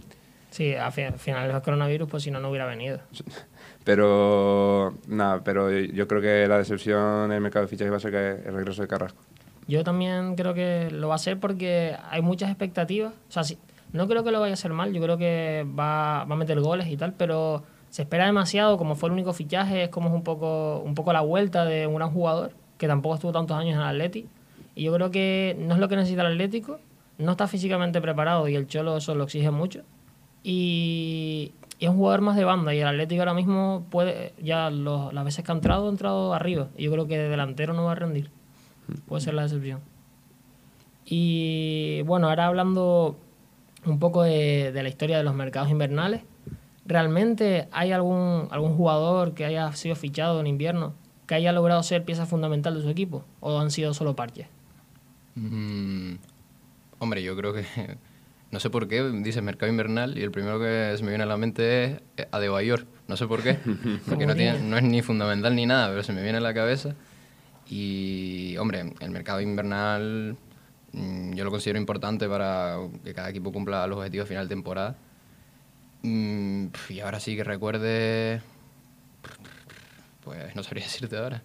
Sí, 0.50 0.75
a 0.75 0.92
fi- 0.92 1.02
al 1.02 1.18
final 1.20 1.52
del 1.52 1.62
coronavirus, 1.62 2.08
pues 2.10 2.24
si 2.24 2.31
no, 2.31 2.40
no 2.40 2.50
hubiera 2.50 2.66
venido. 2.66 3.00
pero 3.84 4.94
nada, 5.08 5.44
pero 5.44 5.70
yo 5.72 6.08
creo 6.08 6.22
que 6.22 6.48
la 6.48 6.58
decepción 6.58 7.25
en 7.25 7.31
el 7.34 7.42
mercado 7.42 7.66
de 7.66 7.70
fichajes 7.70 7.92
va 7.92 7.98
a 7.98 8.00
ser 8.00 8.12
que 8.12 8.48
el 8.50 8.56
regreso 8.56 8.81
de 8.81 8.88
Carrasco. 8.88 9.22
Yo 9.74 9.84
también 9.84 10.36
creo 10.36 10.53
que 10.53 10.89
lo 10.92 11.08
va 11.08 11.15
a 11.15 11.22
hacer 11.22 11.39
porque 11.39 11.96
hay 12.12 12.22
muchas 12.22 12.50
expectativas. 12.50 13.12
O 13.30 13.32
sea, 13.32 13.44
sí, 13.44 13.58
no 13.92 14.08
creo 14.08 14.24
que 14.24 14.32
lo 14.32 14.39
vaya 14.39 14.53
a 14.53 14.60
hacer 14.60 14.72
mal, 14.72 14.94
yo 14.94 15.01
creo 15.01 15.18
que 15.18 15.65
va, 15.68 16.25
va 16.25 16.36
a 16.36 16.38
meter 16.38 16.60
goles 16.62 16.88
y 16.89 16.96
tal, 16.98 17.13
pero 17.13 17.63
se 17.89 18.03
espera 18.03 18.25
demasiado, 18.27 18.77
como 18.77 18.94
fue 18.96 19.10
el 19.10 19.13
único 19.13 19.34
fichaje, 19.34 19.84
es 19.84 19.89
como 19.89 20.13
un 20.13 20.24
poco, 20.24 20.80
un 20.86 20.94
poco 20.94 21.12
la 21.12 21.22
vuelta 21.22 21.65
de 21.65 21.88
un 21.88 21.96
gran 21.96 22.12
jugador, 22.12 22.51
que 22.77 22.88
tampoco 22.88 23.15
estuvo 23.15 23.32
tantos 23.32 23.58
años 23.58 23.74
en 23.75 23.82
el 23.82 23.88
Atleti. 23.88 24.27
Y 24.75 24.84
yo 24.84 24.94
creo 24.94 25.10
que 25.10 25.56
no 25.60 25.74
es 25.74 25.80
lo 25.80 25.88
que 25.89 25.96
necesita 25.96 26.22
el 26.22 26.34
Atlético, 26.34 26.80
no 27.18 27.32
está 27.32 27.48
físicamente 27.48 28.00
preparado 28.00 28.48
y 28.48 28.56
el 28.56 28.68
Cholo 28.68 28.98
eso 28.98 29.15
lo 29.15 29.24
exige 29.24 29.50
mucho. 29.50 29.82
Y, 30.44 31.53
y 31.80 31.86
es 31.86 31.89
un 31.89 31.98
jugador 31.98 32.22
más 32.22 32.36
de 32.36 32.44
banda 32.46 32.74
y 32.75 32.80
el 32.80 32.88
Atlético 32.88 33.22
ahora 33.22 33.34
mismo 33.34 33.86
puede, 33.89 34.34
ya 34.42 34.70
los- 34.70 35.13
las 35.13 35.25
veces 35.25 35.44
que 35.44 35.51
ha 35.51 35.56
entrado, 35.56 35.88
ha 35.88 35.89
entrado 35.89 36.34
arriba. 36.34 36.68
Y 36.77 36.84
yo 36.84 36.92
creo 36.92 37.08
que 37.08 37.18
de 37.18 37.30
delantero 37.30 37.74
no 37.74 37.86
va 37.86 37.94
a 37.94 37.96
rendir. 37.96 38.30
Puede 39.08 39.22
ser 39.22 39.34
la 39.34 39.44
excepción. 39.44 39.80
Y 41.06 42.02
bueno, 42.04 42.30
ahora 42.30 42.48
hablando 42.48 43.18
un 43.86 44.00
poco 44.00 44.24
de, 44.24 44.72
de 44.72 44.84
la 44.84 44.90
historia 44.90 45.18
de 45.18 45.24
los 45.24 45.36
mercados 45.36 45.70
invernales, 45.70 46.22
¿realmente 46.86 47.68
hay 47.72 47.92
algún, 47.92 48.48
algún 48.52 48.75
jugador 48.75 49.34
que 49.34 49.46
haya 49.46 49.72
sido 49.74 49.96
fichado 49.96 50.40
en 50.40 50.48
invierno 50.48 50.94
que 51.28 51.36
haya 51.36 51.52
logrado 51.52 51.84
ser 51.84 52.04
pieza 52.04 52.25
fundamental 52.25 52.75
de 52.75 52.82
su 52.82 52.90
equipo? 52.90 53.24
¿O 53.40 53.60
han 53.60 53.72
sido 53.72 53.94
solo 53.94 54.16
parches? 54.16 54.48
Mm, 55.36 56.16
hombre, 57.00 57.24
yo 57.24 57.36
creo 57.36 57.54
que. 57.54 57.66
No 58.52 58.60
sé 58.60 58.70
por 58.70 58.88
qué 58.88 59.02
dices 59.02 59.42
mercado 59.42 59.72
invernal 59.72 60.16
y 60.16 60.22
el 60.22 60.30
primero 60.30 60.60
que 60.60 60.94
se 60.96 61.04
me 61.04 61.10
viene 61.10 61.24
a 61.24 61.25
la 61.25 61.38
mente 61.38 61.86
es 61.86 62.02
eh, 62.18 62.28
Adebayor. 62.30 62.86
No 63.08 63.18
sé 63.18 63.25
por 63.25 63.42
qué. 63.42 63.58
Porque 64.08 64.28
no, 64.28 64.36
tiene, 64.36 64.60
no 64.60 64.78
es 64.78 64.84
ni 64.84 65.02
fundamental 65.02 65.56
ni 65.56 65.66
nada, 65.66 65.90
pero 65.90 66.04
se 66.04 66.13
me 66.13 66.22
viene 66.22 66.38
a 66.38 66.42
la 66.42 66.54
cabeza. 66.54 66.94
Y, 67.70 68.55
hombre, 68.58 68.93
el 69.00 69.12
mercado 69.12 69.41
invernal 69.41 70.36
mm, 70.91 71.34
yo 71.34 71.43
lo 71.43 71.51
considero 71.51 71.79
importante 71.79 72.27
para 72.27 72.77
que 73.03 73.13
cada 73.13 73.29
equipo 73.29 73.51
cumpla 73.51 73.88
los 73.88 73.98
objetivos 73.98 74.27
final 74.27 74.48
de 74.48 74.55
temporada. 74.55 74.96
Mm, 76.03 76.67
y 76.89 77.00
ahora 77.00 77.20
sí 77.20 77.36
que 77.36 77.43
recuerde. 77.43 78.41
Pues 80.24 80.55
no 80.55 80.63
sabría 80.63 80.84
decirte 80.86 81.17
ahora. 81.17 81.41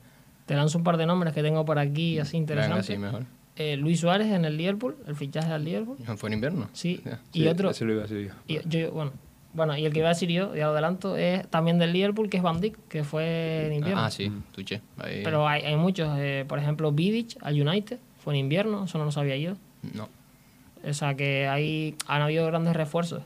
Te 0.47 0.55
lanzo 0.55 0.79
un 0.79 0.85
par 0.85 0.97
de 0.97 1.07
nombres 1.07 1.35
que 1.35 1.43
tengo 1.43 1.65
por 1.65 1.79
aquí 1.79 2.19
así 2.19 2.39
Venga, 2.39 2.53
interesantes. 2.55 2.87
sí, 2.87 2.97
mejor. 2.99 3.25
Eh, 3.57 3.77
Luis 3.77 4.01
Suárez 4.01 4.29
en 4.29 4.45
el 4.45 4.57
Liverpool, 4.57 4.97
el 5.07 5.17
fichaje 5.17 5.51
al 5.53 5.65
Liverpool. 5.65 5.99
¿Fue 6.17 6.29
en 6.29 6.35
invierno? 6.35 6.69
Sí. 6.73 7.01
Ya. 7.05 7.21
Y 7.33 7.41
Sí, 7.43 7.49
otro, 7.49 7.73
lo 7.81 7.93
iba 7.93 8.05
a 8.05 8.07
decir 8.07 8.29
yo. 8.29 8.35
y, 8.47 8.69
yo- 8.69 8.93
bueno, 8.93 9.13
bueno, 9.55 9.77
y 9.77 9.85
el 9.87 9.93
que 9.93 10.01
iba 10.01 10.09
a 10.09 10.13
decir 10.15 10.29
yo, 10.31 10.55
ya 10.55 10.67
lo 10.67 10.73
adelanto, 10.73 11.17
es 11.17 11.47
también 11.49 11.79
del 11.79 11.93
Liverpool, 11.93 12.29
que 12.29 12.37
es 12.37 12.43
Van 12.43 12.61
Dijk, 12.61 12.77
que 12.89 13.03
fue 13.05 13.67
en 13.67 13.73
invierno. 13.75 14.03
Ah, 14.03 14.11
sí, 14.11 14.31
Tuche. 14.53 14.83
Ahí- 14.99 15.23
Pero 15.25 15.47
hay, 15.49 15.63
hay 15.63 15.77
muchos, 15.77 16.09
eh, 16.19 16.45
por 16.49 16.59
ejemplo, 16.59 16.93
Vidic 16.93 17.37
al 17.43 17.61
United, 17.61 17.99
fue 18.23 18.35
en 18.35 18.41
invierno, 18.41 18.85
eso 18.85 18.99
no 18.99 19.05
lo 19.05 19.13
sabía 19.13 19.37
yo. 19.37 19.55
No. 19.95 20.09
O 20.89 20.93
sea 20.93 21.15
que 21.15 21.49
ahí 21.49 21.97
han 22.07 22.23
habido 22.23 22.47
grandes 22.47 22.75
refuerzos. 22.77 23.23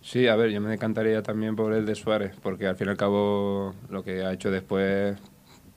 Sí, 0.00 0.26
a 0.26 0.34
ver, 0.34 0.50
yo 0.50 0.60
me 0.60 0.68
decantaría 0.70 1.22
también 1.22 1.54
por 1.54 1.72
el 1.72 1.86
de 1.86 1.94
Suárez, 1.94 2.32
porque 2.42 2.66
al 2.66 2.76
fin 2.76 2.88
y 2.88 2.90
al 2.90 2.96
cabo 2.96 3.74
lo 3.88 4.02
que 4.02 4.24
ha 4.24 4.32
hecho 4.32 4.50
después, 4.50 5.16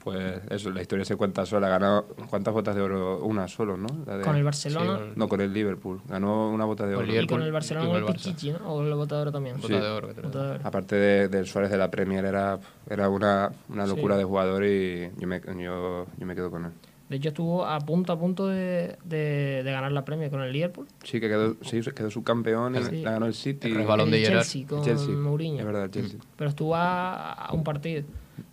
pues 0.06 0.40
eso, 0.52 0.70
la 0.70 0.82
historia 0.84 1.04
se 1.04 1.16
cuenta 1.16 1.46
sola. 1.48 1.68
Ganó, 1.68 2.06
¿cuántas 2.30 2.54
botas 2.54 2.76
de 2.76 2.82
oro? 2.82 3.26
Una 3.26 3.48
solo, 3.48 3.76
¿no? 3.76 3.88
La 4.06 4.18
de- 4.20 4.24
Con 4.24 4.36
el 4.36 4.44
Barcelona 4.44 5.00
Sí, 5.04 5.12
No, 5.16 5.28
con 5.28 5.42
el 5.42 5.52
Liverpool. 5.52 6.00
Ganó 6.08 6.52
una 6.52 6.64
bota 6.64 6.86
de 6.86 6.94
Con 6.94 7.06
oro. 7.06 7.14
el 7.14 7.24
y 7.24 7.28
con 7.28 7.42
el 7.42 7.52
Barcelona 7.52 7.88
con 7.88 8.02
con 8.04 8.10
el. 8.10 8.14
Pichichi, 8.16 8.52
¿no? 8.52 8.60
O 8.72 9.08
también. 9.32 9.60
Bota 9.60 9.80
de 9.80 9.90
oro, 9.90 10.08
Bota 10.24 10.44
de 10.44 10.52
oro. 10.52 10.60
Aparte 10.64 10.96
de- 10.96 11.28
del 11.28 11.48
Suárez 11.48 11.72
de 11.72 11.78
la 11.78 11.90
Premier, 11.90 12.24
era, 12.24 12.60
era 12.90 13.10
una, 13.10 13.52
una 13.68 13.88
locura 13.88 14.14
Sí. 14.16 14.20
de 14.20 14.24
jugador 14.26 14.64
y 14.64 15.10
yo 15.18 15.28
me, 15.28 15.42
yo, 15.42 16.06
yo 16.18 16.26
me 16.26 16.36
quedo 16.36 16.52
con 16.52 16.66
él. 16.66 16.72
De 17.10 17.18
hecho, 17.18 17.30
estuvo 17.30 17.66
a 17.66 17.80
punto 17.80 18.14
a 18.14 18.20
punto 18.20 18.48
de, 18.48 18.98
de, 19.04 19.62
de 19.64 19.72
ganar 19.72 19.92
la 19.92 20.06
Premia 20.06 20.30
con 20.30 20.42
el 20.42 20.52
Liverpool. 20.52 20.88
Sí, 21.04 21.20
que 21.20 21.28
quedó, 21.30 21.56
sí, 21.62 21.82
quedó 21.96 22.10
subcampeón, 22.12 22.76
Sí. 22.84 23.02
la 23.04 23.12
ganó 23.12 23.26
el 23.26 23.34
City. 23.34 23.68
El 23.70 23.76
resbalón 23.76 24.10
de. 24.12 24.24
Chelsea 24.24 24.68
con 24.68 24.84
Chelsea. 24.84 25.14
Mourinho. 25.16 25.60
Es 25.60 25.66
verdad, 25.66 25.84
el 25.86 25.92
Chelsea. 25.92 26.20
Pero 26.36 26.50
estuvo 26.52 26.76
a, 26.76 27.32
a 27.34 27.54
un 27.54 27.64
partido. 27.64 28.04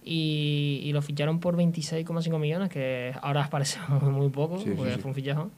Y, 0.04 0.80
y 0.84 0.92
lo 0.92 1.00
ficharon 1.02 1.38
por 1.40 1.56
26,5 1.56 2.38
millones, 2.38 2.68
que 2.70 3.12
ahora 3.22 3.48
parece 3.50 3.78
muy, 4.02 4.30
poco, 4.30 4.58
Sí, 4.58 4.70
porque 4.76 4.94
sí. 4.94 5.00
fue 5.00 5.10
un 5.10 5.14
fichajón. 5.14 5.50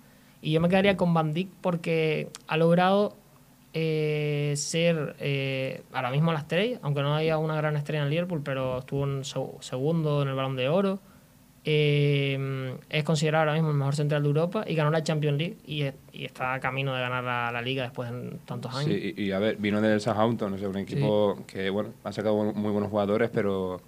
Y 0.42 0.52
yo 0.52 0.60
me 0.60 0.68
quedaría 0.68 0.96
con 0.96 1.14
Van 1.14 1.32
Dijk 1.32 1.48
porque 1.62 2.28
ha 2.46 2.56
logrado 2.58 3.16
eh, 3.72 4.52
ser 4.56 5.16
eh, 5.18 5.82
ahora 5.92 6.10
mismo 6.10 6.32
la 6.32 6.40
estrella, 6.40 6.78
aunque 6.82 7.00
no 7.02 7.14
haya 7.14 7.38
una 7.38 7.56
gran 7.56 7.76
estrella 7.76 8.04
en 8.04 8.10
Liverpool, 8.10 8.42
pero 8.44 8.78
estuvo 8.80 9.04
en 9.04 9.22
seg- 9.22 9.60
segundo 9.60 10.22
en 10.22 10.28
el 10.28 10.34
Balón 10.34 10.56
de 10.56 10.68
Oro. 10.68 10.98
Eh, 11.66 12.76
es 12.90 13.04
considerado 13.04 13.40
ahora 13.42 13.54
mismo 13.54 13.70
el 13.70 13.76
mejor 13.76 13.96
central 13.96 14.22
de 14.22 14.28
Europa 14.28 14.64
y 14.66 14.74
ganó 14.74 14.90
la 14.90 15.02
Champions 15.02 15.38
League 15.38 15.56
y, 15.66 15.82
es- 15.82 15.94
y 16.12 16.24
está 16.26 16.52
a 16.54 16.60
camino 16.60 16.94
de 16.94 17.00
ganar 17.00 17.24
la, 17.24 17.50
la 17.50 17.62
liga 17.62 17.82
después 17.84 18.10
de 18.12 18.36
tantos 18.44 18.74
años. 18.74 18.84
Sí, 18.90 19.14
y, 19.16 19.22
y 19.24 19.32
a 19.32 19.38
ver, 19.38 19.56
vino 19.56 19.80
del 19.80 20.00
Southampton, 20.00 20.58
sea, 20.58 20.68
un 20.68 20.76
equipo 20.76 21.38
que, 21.46 21.70
bueno, 21.70 21.90
ha 22.04 22.12
sacado 22.12 22.52
muy 22.52 22.70
buenos 22.70 22.90
jugadores, 22.90 23.30
pero 23.32 23.80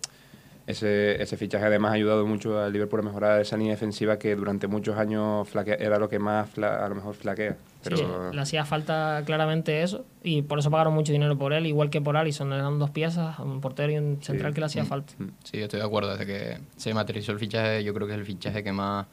ese, 0.67 1.23
ese 1.23 1.37
fichaje 1.37 1.65
además 1.67 1.93
ha 1.93 1.95
ayudado 1.95 2.27
mucho 2.27 2.59
al 2.61 2.73
Liverpool 2.73 3.01
a 3.01 3.03
mejorar 3.05 3.41
esa 3.41 3.57
línea 3.57 3.73
defensiva 3.75 4.19
que 4.19 4.35
durante 4.35 4.67
muchos 4.67 4.97
años 4.99 5.49
flaquea- 5.49 5.77
era 5.79 5.99
lo 5.99 6.09
que 6.09 6.19
más 6.19 6.49
fla- 6.51 6.85
a 6.85 6.89
lo 6.89 6.97
mejor 6.97 7.15
flaquea. 7.15 7.57
Pero 7.85 7.97
Sí, 7.97 8.05
le 8.35 8.41
hacía 8.41 8.65
falta 8.65 9.23
claramente 9.25 9.83
eso 9.83 10.05
y 10.25 10.43
por 10.43 10.59
eso 10.59 10.71
pagaron 10.71 10.93
mucho 10.93 11.13
dinero 11.13 11.39
por 11.39 11.53
él, 11.53 11.67
igual 11.67 11.89
que 11.89 12.01
por 12.01 12.17
Alisson, 12.17 12.53
eran 12.53 12.81
dos 12.81 12.91
piezas, 12.91 13.39
un 13.39 13.61
portero 13.61 13.93
y 13.93 13.99
un 13.99 14.19
central 14.23 14.53
que 14.55 14.61
le 14.61 14.67
hacía 14.67 14.85
falta. 14.85 15.13
Sí, 15.45 15.61
estoy 15.61 15.79
de 15.79 15.87
acuerdo. 15.87 16.11
Desde 16.17 16.27
que 16.27 16.59
se 16.77 16.93
materializó 16.93 17.31
el 17.31 17.39
fichaje, 17.39 17.85
yo 17.85 17.95
creo 17.95 18.09
que 18.09 18.15
es 18.15 18.19
el 18.19 18.27
fichaje 18.27 18.65
que 18.65 18.73
más 18.73 19.07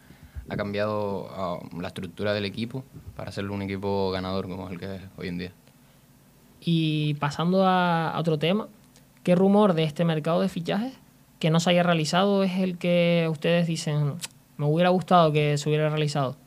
ha 0.49 0.57
cambiado 0.57 1.61
la 1.79 1.87
estructura 1.87 2.33
del 2.33 2.45
equipo 2.45 2.83
para 3.15 3.29
hacerlo 3.29 3.53
un 3.53 3.61
equipo 3.61 4.09
ganador 4.11 4.47
como 4.49 4.67
el 4.69 4.79
que 4.79 4.95
es 4.95 5.01
hoy 5.17 5.27
en 5.27 5.37
día. 5.37 5.51
Y 6.61 7.13
pasando 7.15 7.65
a, 7.65 8.09
a 8.11 8.19
otro 8.19 8.39
tema, 8.39 8.67
¿qué 9.23 9.35
rumor 9.35 9.73
de 9.73 9.83
este 9.83 10.03
mercado 10.05 10.41
de 10.41 10.49
fichajes 10.49 10.93
que 11.43 11.49
no 11.49 11.59
se 11.59 11.71
haya 11.71 11.83
realizado 11.83 12.41
es 12.41 12.53
el 12.57 12.77
que 12.77 13.27
ustedes 13.29 13.67
dicen, 13.67 14.13
me 14.55 14.65
hubiera 14.65 14.87
gustado 14.91 15.33
que 15.33 15.57
se 15.57 15.67
hubiera 15.67 15.89
realizado? 15.89 16.37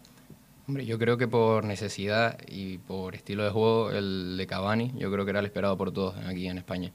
Hombre, 0.67 0.87
yo 0.87 0.99
creo 0.99 1.19
que 1.19 1.29
por 1.29 1.65
necesidad 1.65 2.39
y 2.49 2.79
por 2.79 3.15
estilo 3.15 3.45
de 3.45 3.51
juego, 3.51 3.91
el 3.91 4.39
de 4.39 4.47
Cavani, 4.47 4.93
yo 4.97 5.13
creo 5.13 5.27
que 5.27 5.31
era 5.33 5.41
el 5.41 5.45
esperado 5.45 5.77
por 5.77 5.93
todos 5.93 6.15
aquí 6.27 6.49
en 6.49 6.57
España. 6.57 6.93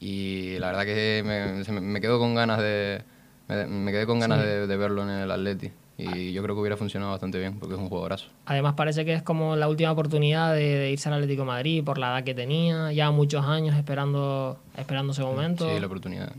Y 0.00 0.58
la 0.58 0.66
verdad 0.72 0.84
que 0.84 1.22
me, 1.24 1.80
me- 1.80 2.00
quedo 2.00 2.18
con 2.18 2.34
ganas 2.34 2.58
de 2.58 3.02
me, 3.46 3.66
me 3.66 3.92
quedé 3.92 4.04
con 4.04 4.18
ganas 4.18 4.40
de, 4.40 4.66
de 4.66 4.76
verlo 4.76 5.04
en 5.04 5.10
el 5.10 5.30
Atleti. 5.30 5.70
Y 5.96 6.32
yo 6.32 6.42
creo 6.42 6.56
que 6.56 6.60
hubiera 6.60 6.76
funcionado 6.76 7.12
bastante 7.12 7.38
bien 7.38 7.58
porque 7.60 7.74
es 7.76 7.80
un 7.80 7.88
jugadorazo. 7.88 8.26
Además 8.46 8.74
parece 8.74 9.04
que 9.04 9.14
es 9.14 9.22
como 9.22 9.54
la 9.54 9.68
última 9.68 9.92
oportunidad 9.92 10.54
de, 10.54 10.76
de 10.78 10.90
irse 10.90 11.08
al 11.08 11.14
Atlético 11.14 11.42
de 11.42 11.46
Madrid 11.46 11.84
por 11.84 11.98
la 11.98 12.08
edad 12.08 12.24
que 12.24 12.34
tenía, 12.34 12.90
ya 12.92 13.12
muchos 13.12 13.44
años 13.46 13.76
esperando, 13.76 14.58
esperando 14.76 15.12
ese 15.12 15.22
momento. 15.22 15.64
Sí, 15.72 15.78
la 15.80 15.86
oportunidad. 15.86 16.32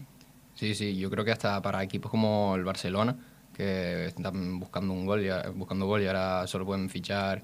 Sí, 0.60 0.76
sí, 0.76 0.98
yo 0.98 1.10
creo 1.10 1.24
que 1.24 1.32
hasta 1.32 1.62
para 1.62 1.82
equipos 1.82 2.12
como 2.12 2.54
el 2.58 2.66
Barcelona, 2.66 3.16
que 3.56 4.08
están 4.08 4.60
buscando 4.60 4.94
un 4.94 5.06
gol, 5.06 5.24
ya, 5.24 5.52
buscando 5.56 5.86
gol 5.86 6.02
y 6.02 6.08
ahora 6.08 6.46
solo 6.48 6.66
pueden 6.66 6.90
fichar 6.90 7.44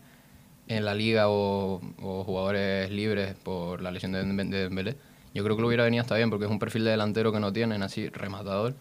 en 0.68 0.84
la 0.84 0.94
liga 0.94 1.30
o, 1.30 1.80
jugadores 2.26 2.92
libres 2.92 3.34
por 3.36 3.82
la 3.82 3.90
lesión 3.92 4.12
de, 4.12 4.22
Dembélé. 4.26 4.98
Yo 5.34 5.46
creo 5.46 5.56
que 5.56 5.62
lo 5.62 5.70
hubiera 5.70 5.86
venido 5.86 6.02
hasta 6.02 6.18
bien 6.18 6.30
porque 6.30 6.44
es 6.44 6.52
un 6.52 6.60
perfil 6.60 6.84
de 6.84 6.92
delantero 6.92 7.32
que 7.32 7.40
no 7.40 7.54
tienen, 7.54 7.84
así, 7.84 8.10
rematador, 8.10 8.76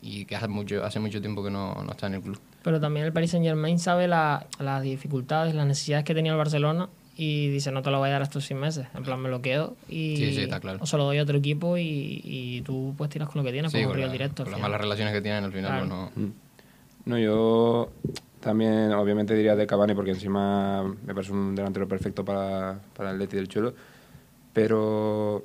y 0.00 0.26
que 0.26 0.36
hace 0.36 0.46
mucho, 0.46 0.84
hace 0.84 1.00
mucho 1.00 1.20
tiempo 1.20 1.42
que 1.42 1.50
no, 1.50 1.74
no 1.74 1.90
está 1.90 2.06
en 2.06 2.14
el 2.14 2.22
club. 2.22 2.38
Pero 2.62 2.80
también 2.80 3.04
el 3.04 3.12
Paris 3.12 3.32
Saint 3.32 3.44
Germain 3.44 3.80
sabe 3.80 4.06
la- 4.06 4.46
las 4.60 4.80
dificultades, 4.84 5.56
las 5.56 5.66
necesidades 5.66 6.04
que 6.04 6.14
tenía 6.14 6.30
el 6.30 6.38
Barcelona 6.38 6.88
y 7.16 7.48
dice 7.48 7.72
no 7.72 7.82
te 7.82 7.90
lo 7.90 7.98
voy 7.98 8.08
a 8.10 8.12
dar 8.12 8.22
estos 8.22 8.44
seis 8.44 8.58
meses. 8.60 8.86
En 8.94 9.02
plan 9.02 9.18
me 9.20 9.28
lo 9.30 9.40
quedo 9.42 9.74
y 9.88 10.16
Sí, 10.16 10.32
sí, 10.34 10.40
está 10.42 10.60
claro. 10.60 10.78
o 10.82 10.86
se 10.86 10.96
lo 10.96 11.04
doy 11.04 11.18
a 11.18 11.22
otro 11.22 11.38
equipo 11.38 11.76
y, 11.78 12.20
y 12.24 12.60
tú 12.62 12.94
pues 12.98 13.08
tiras 13.10 13.28
con 13.28 13.40
lo 13.40 13.44
que 13.46 13.52
tienes, 13.52 13.72
Sí, 13.72 13.82
con, 13.84 13.98
la- 14.00 14.08
directo. 14.08 14.42
con 14.44 14.52
las 14.52 14.60
malas 14.60 14.80
relaciones 14.80 15.14
que 15.14 15.22
tienen 15.22 15.44
al 15.44 15.52
final, 15.52 15.70
Claro. 15.86 16.10
pues 16.14 16.26
no... 16.26 16.32
No, 17.06 17.16
yo 17.18 17.90
también 18.40 18.92
obviamente 18.92 19.34
diría 19.34 19.54
de 19.54 19.64
Cavani 19.66 19.94
porque 19.94 20.10
encima 20.10 20.82
me 20.82 21.14
parece 21.14 21.32
un 21.32 21.54
delantero 21.54 21.86
perfecto 21.86 22.24
para, 22.24 22.80
para 22.96 23.12
el 23.12 23.18
Leti 23.18 23.36
del 23.36 23.46
Cholo. 23.48 23.74
Pero 24.52 25.44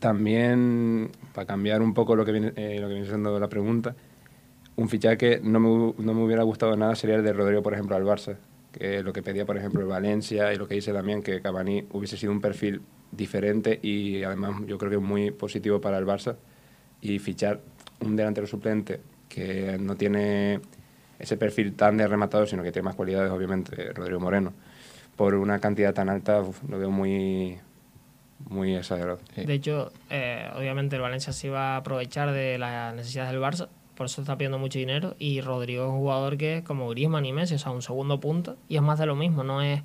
también, 0.00 1.10
para 1.34 1.46
cambiar 1.46 1.82
un 1.82 1.92
poco 1.92 2.14
lo 2.16 2.24
que 2.24 2.32
viene, 2.32 2.52
eh, 2.56 2.78
lo 2.80 2.88
que 2.88 2.94
viene 2.94 3.08
siendo 3.08 3.38
la 3.38 3.48
pregunta, 3.48 3.94
un 4.76 4.88
fichaje 4.88 5.18
que 5.18 5.40
no 5.42 5.58
me, 5.60 5.68
no 5.98 6.14
me 6.14 6.22
hubiera 6.24 6.42
gustado 6.44 6.76
nada 6.76 6.94
sería 6.94 7.16
el 7.16 7.24
de 7.24 7.32
Rodrigo, 7.32 7.62
por 7.62 7.74
ejemplo, 7.74 7.96
al 7.96 8.04
Barça. 8.04 8.36
Que 8.72 9.02
lo 9.02 9.12
que 9.12 9.22
pedía, 9.22 9.46
por 9.46 9.56
ejemplo, 9.56 9.80
el 9.80 9.86
Valencia 9.86 10.52
y 10.52 10.56
lo 10.56 10.68
que 10.68 10.74
dice 10.74 10.92
también 10.92 11.22
que 11.22 11.40
Cavani 11.40 11.86
hubiese 11.92 12.16
sido 12.16 12.32
un 12.32 12.40
perfil 12.40 12.82
diferente 13.10 13.78
y 13.82 14.22
además 14.22 14.62
yo 14.66 14.76
creo 14.76 14.90
que 14.90 14.98
muy 14.98 15.30
positivo 15.30 15.80
para 15.80 15.98
el 15.98 16.06
Barça. 16.06 16.36
Y 17.00 17.18
fichar 17.18 17.60
un 18.00 18.16
delantero 18.16 18.46
suplente 18.46 19.00
que 19.28 19.78
no 19.78 19.96
tiene 19.96 20.60
ese 21.18 21.36
perfil 21.36 21.74
tan 21.74 21.96
de 21.96 22.06
rematado, 22.06 22.46
sino 22.46 22.62
que 22.62 22.72
tiene 22.72 22.84
más 22.84 22.94
cualidades, 22.94 23.30
obviamente, 23.30 23.92
Rodrigo 23.92 24.20
Moreno, 24.20 24.52
por 25.16 25.34
una 25.34 25.58
cantidad 25.58 25.92
tan 25.92 26.08
alta, 26.08 26.40
uf, 26.40 26.62
lo 26.68 26.78
veo 26.78 26.90
muy, 26.90 27.58
muy 28.48 28.76
exagerado. 28.76 29.18
Sí. 29.34 29.44
De 29.44 29.54
hecho, 29.54 29.92
eh, 30.10 30.48
obviamente 30.56 30.96
el 30.96 31.02
Valencia 31.02 31.32
se 31.32 31.48
iba 31.48 31.74
a 31.74 31.76
aprovechar 31.78 32.32
de 32.32 32.58
las 32.58 32.94
necesidades 32.94 33.32
del 33.32 33.40
Barça, 33.40 33.68
por 33.98 34.06
eso 34.06 34.22
está 34.22 34.38
pidiendo 34.38 34.58
mucho 34.58 34.78
dinero. 34.78 35.14
Y 35.18 35.40
Rodrigo 35.42 35.84
es 35.84 35.90
un 35.90 35.98
jugador 35.98 36.36
que 36.38 36.58
es 36.58 36.62
como 36.62 36.88
Griezmann 36.88 37.26
y 37.26 37.32
Messi, 37.32 37.56
o 37.56 37.58
sea, 37.58 37.72
un 37.72 37.82
segundo 37.82 38.20
punto. 38.20 38.56
Y 38.68 38.76
es 38.76 38.82
más 38.82 38.98
de 38.98 39.06
lo 39.06 39.16
mismo, 39.16 39.42
no 39.44 39.60
es 39.60 39.82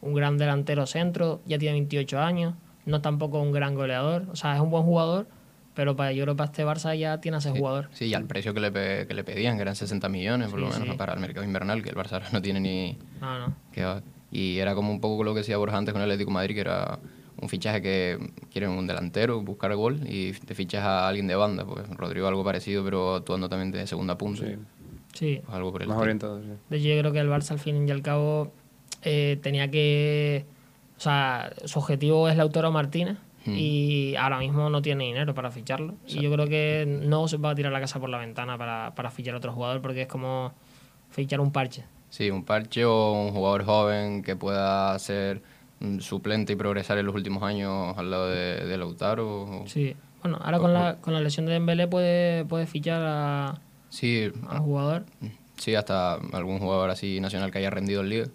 un 0.00 0.12
gran 0.14 0.36
delantero 0.36 0.84
centro, 0.86 1.40
ya 1.46 1.58
tiene 1.58 1.74
28 1.74 2.18
años, 2.20 2.54
no 2.86 3.00
tampoco 3.00 3.40
un 3.40 3.52
gran 3.52 3.76
goleador. 3.76 4.26
O 4.32 4.36
sea, 4.36 4.54
es 4.56 4.60
un 4.60 4.70
buen 4.70 4.82
jugador, 4.82 5.28
pero 5.74 5.94
para, 5.94 6.10
yo 6.12 6.24
creo 6.24 6.34
que 6.34 6.38
para 6.38 6.50
este 6.50 6.66
Barça 6.66 6.98
ya 6.98 7.20
tiene 7.20 7.36
a 7.36 7.38
ese 7.38 7.52
Sí, 7.52 7.58
jugador. 7.58 7.88
Sí, 7.92 8.04
y 8.06 8.14
al 8.14 8.24
precio 8.24 8.52
que 8.52 8.58
le, 8.60 8.72
que 9.06 9.14
le 9.14 9.22
pedían, 9.24 9.54
que 9.56 9.62
eran 9.62 9.76
60 9.76 10.08
millones 10.08 10.48
por 10.50 10.58
Sí, 10.58 10.64
lo 10.66 10.72
menos 10.72 10.88
sí. 10.88 10.94
para 10.98 11.14
el 11.14 11.20
mercado 11.20 11.46
invernal, 11.46 11.82
que 11.84 11.90
el 11.90 11.94
Barça 11.96 12.14
ahora 12.14 12.26
no 12.32 12.42
tiene 12.42 12.58
ni... 12.60 12.98
No, 13.20 13.38
no. 13.46 13.54
que. 13.72 14.02
Y 14.32 14.58
era 14.58 14.74
como 14.74 14.90
un 14.90 15.00
poco 15.00 15.22
lo 15.24 15.34
que 15.34 15.40
decía 15.40 15.56
Borja 15.58 15.76
antes 15.76 15.92
con 15.92 16.02
el 16.02 16.08
Atlético 16.10 16.30
de 16.30 16.34
Madrid, 16.34 16.54
que 16.56 16.60
era 16.62 16.98
un 17.42 17.48
fichaje 17.48 17.82
que 17.82 18.18
quieren 18.50 18.70
un 18.70 18.86
delantero, 18.86 19.42
buscar 19.42 19.74
gol, 19.74 20.00
y 20.08 20.32
te 20.32 20.54
fichas 20.54 20.82
a 20.84 21.08
alguien 21.08 21.26
de 21.26 21.34
banda. 21.34 21.64
Pues 21.66 21.86
Rodrigo 21.90 22.26
algo 22.28 22.42
parecido, 22.44 22.82
pero 22.84 23.16
actuando 23.16 23.48
también 23.48 23.70
de 23.72 23.86
segunda 23.86 24.16
punta. 24.16 24.46
Sí. 24.46 24.56
Sí, 25.12 25.42
o 25.46 25.52
algo 25.52 25.72
por 25.72 25.82
el 25.82 25.88
Más 25.88 25.96
estilo. 25.96 26.02
orientado, 26.04 26.40
sí. 26.40 26.48
De 26.70 26.76
hecho, 26.78 26.88
yo 26.88 26.98
creo 27.00 27.12
que 27.12 27.18
el 27.18 27.28
Barça 27.28 27.50
al 27.50 27.58
fin 27.58 27.86
y 27.86 27.90
al 27.90 28.00
cabo 28.00 28.52
eh, 29.02 29.38
tenía 29.42 29.68
que. 29.70 30.46
O 30.96 31.00
sea, 31.00 31.52
su 31.66 31.80
objetivo 31.80 32.28
es 32.28 32.36
Lautaro 32.36 32.70
Martínez 32.72 33.18
Hmm. 33.44 33.56
y 33.56 34.14
ahora 34.14 34.38
mismo 34.38 34.70
no 34.70 34.82
tiene 34.82 35.02
dinero 35.02 35.34
para 35.34 35.50
ficharlo. 35.50 35.94
Y 36.06 36.20
yo 36.22 36.30
creo 36.32 36.46
que 36.46 36.84
no 36.86 37.26
se 37.26 37.38
va 37.38 37.50
a 37.50 37.54
tirar 37.56 37.72
la 37.72 37.80
casa 37.80 37.98
por 37.98 38.08
la 38.08 38.18
ventana 38.18 38.56
para, 38.56 38.94
para 38.94 39.10
fichar 39.10 39.34
a 39.34 39.38
otro 39.38 39.52
jugador 39.52 39.82
porque 39.82 40.02
es 40.02 40.06
como 40.06 40.52
fichar 41.10 41.40
un 41.40 41.50
parche. 41.50 41.82
Sí, 42.08 42.30
un 42.30 42.44
parche 42.44 42.84
o 42.84 43.10
un 43.14 43.32
jugador 43.32 43.64
joven 43.64 44.22
que 44.22 44.36
pueda 44.36 44.96
ser 45.00 45.42
suplente 46.00 46.52
y 46.52 46.56
progresar 46.56 46.98
en 46.98 47.06
los 47.06 47.14
últimos 47.14 47.42
años 47.42 47.96
al 47.98 48.10
lado 48.10 48.28
de, 48.28 48.64
de 48.66 48.78
Lautaro. 48.78 49.42
o- 49.42 49.66
Sí. 49.66 49.96
Bueno, 50.22 50.38
ahora 50.40 50.58
con 50.60 50.72
la, 50.72 50.96
con 51.00 51.12
la 51.14 51.20
lesión 51.20 51.46
de 51.46 51.52
Dembélé 51.52 51.88
puede, 51.88 52.44
puede 52.44 52.66
fichar 52.66 53.02
a- 53.04 53.60
Sí, 53.88 54.30
al 54.48 54.58
jugador. 54.60 55.04
sí, 55.56 55.74
hasta 55.74 56.14
algún 56.32 56.58
jugador 56.60 56.90
así 56.90 57.20
nacional 57.20 57.50
que 57.50 57.58
haya 57.58 57.70
rendido 57.70 58.02
en 58.02 58.08
liga. 58.08 58.26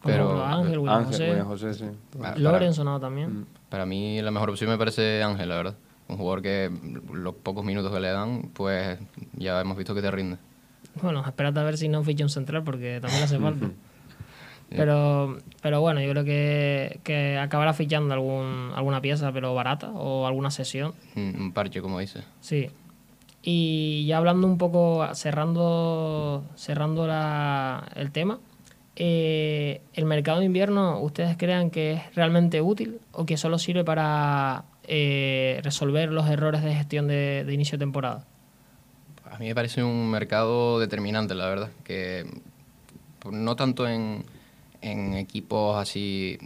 Como 0.00 0.14
Pero 0.14 0.44
Ángel, 0.44 0.78
William 0.78 0.96
Ángel, 0.98 1.12
José. 1.12 1.28
William 1.30 1.46
José, 1.46 1.74
sí. 1.74 1.84
para- 2.18 2.36
Loren 2.36 2.74
sonado 2.74 3.00
también. 3.00 3.40
Mm. 3.40 3.46
Para 3.68 3.86
mí 3.86 4.20
la 4.22 4.30
mejor 4.30 4.50
opción 4.50 4.70
me 4.70 4.78
parece 4.78 5.22
Ángel, 5.22 5.48
la 5.48 5.56
verdad. 5.56 5.74
Un 6.08 6.16
jugador 6.16 6.42
que 6.42 6.70
los 7.12 7.34
pocos 7.36 7.64
minutos 7.64 7.92
que 7.92 8.00
le 8.00 8.08
dan, 8.10 8.50
pues 8.52 8.98
ya 9.34 9.60
hemos 9.60 9.76
visto 9.76 9.94
que 9.94 10.02
te 10.02 10.10
rinde. 10.10 10.38
Bueno, 11.00 11.24
espérate 11.26 11.58
a 11.60 11.62
ver 11.62 11.78
si 11.78 11.88
no 11.88 12.02
ficha 12.02 12.24
un 12.24 12.30
central 12.30 12.64
porque 12.64 12.98
también 13.00 13.22
hace 13.22 13.38
falta. 13.40 13.70
Pero, 14.76 15.38
pero 15.60 15.80
bueno, 15.80 16.00
yo 16.00 16.10
creo 16.10 16.24
que, 16.24 17.00
que 17.04 17.38
acabará 17.38 17.72
fichando 17.72 18.14
algún, 18.14 18.70
alguna 18.74 19.00
pieza, 19.00 19.32
pero 19.32 19.54
barata, 19.54 19.90
o 19.90 20.26
alguna 20.26 20.50
sesión. 20.50 20.94
Un 21.16 21.52
parche, 21.52 21.80
como 21.80 21.98
dice. 21.98 22.20
Sí. 22.40 22.70
Y 23.42 24.06
ya 24.06 24.18
hablando 24.18 24.46
un 24.46 24.56
poco, 24.58 25.06
cerrando, 25.14 26.44
cerrando 26.54 27.06
la- 27.06 27.88
el 27.96 28.12
tema, 28.12 28.38
eh, 28.96 29.80
¿el 29.94 30.04
mercado 30.04 30.40
de 30.40 30.44
invierno 30.46 31.00
ustedes 31.00 31.36
crean 31.36 31.70
que 31.70 31.94
es 31.94 32.14
realmente 32.14 32.60
útil 32.60 33.00
o 33.12 33.24
que 33.26 33.36
solo 33.36 33.58
sirve 33.58 33.84
para 33.84 34.64
eh, 34.86 35.60
resolver 35.64 36.10
los 36.12 36.28
errores 36.28 36.62
de 36.62 36.74
gestión 36.74 37.08
de, 37.08 37.44
de 37.44 37.52
inicio 37.54 37.78
de 37.78 37.82
temporada? 37.82 38.24
A 39.30 39.38
mí 39.38 39.46
me 39.46 39.54
parece 39.54 39.82
un 39.82 40.10
mercado 40.10 40.78
determinante, 40.78 41.34
la 41.34 41.46
verdad, 41.46 41.70
que 41.84 42.26
no 43.30 43.56
tanto 43.56 43.88
en, 43.88 44.24
en 44.82 45.14
equipos 45.14 45.76
así 45.78 46.38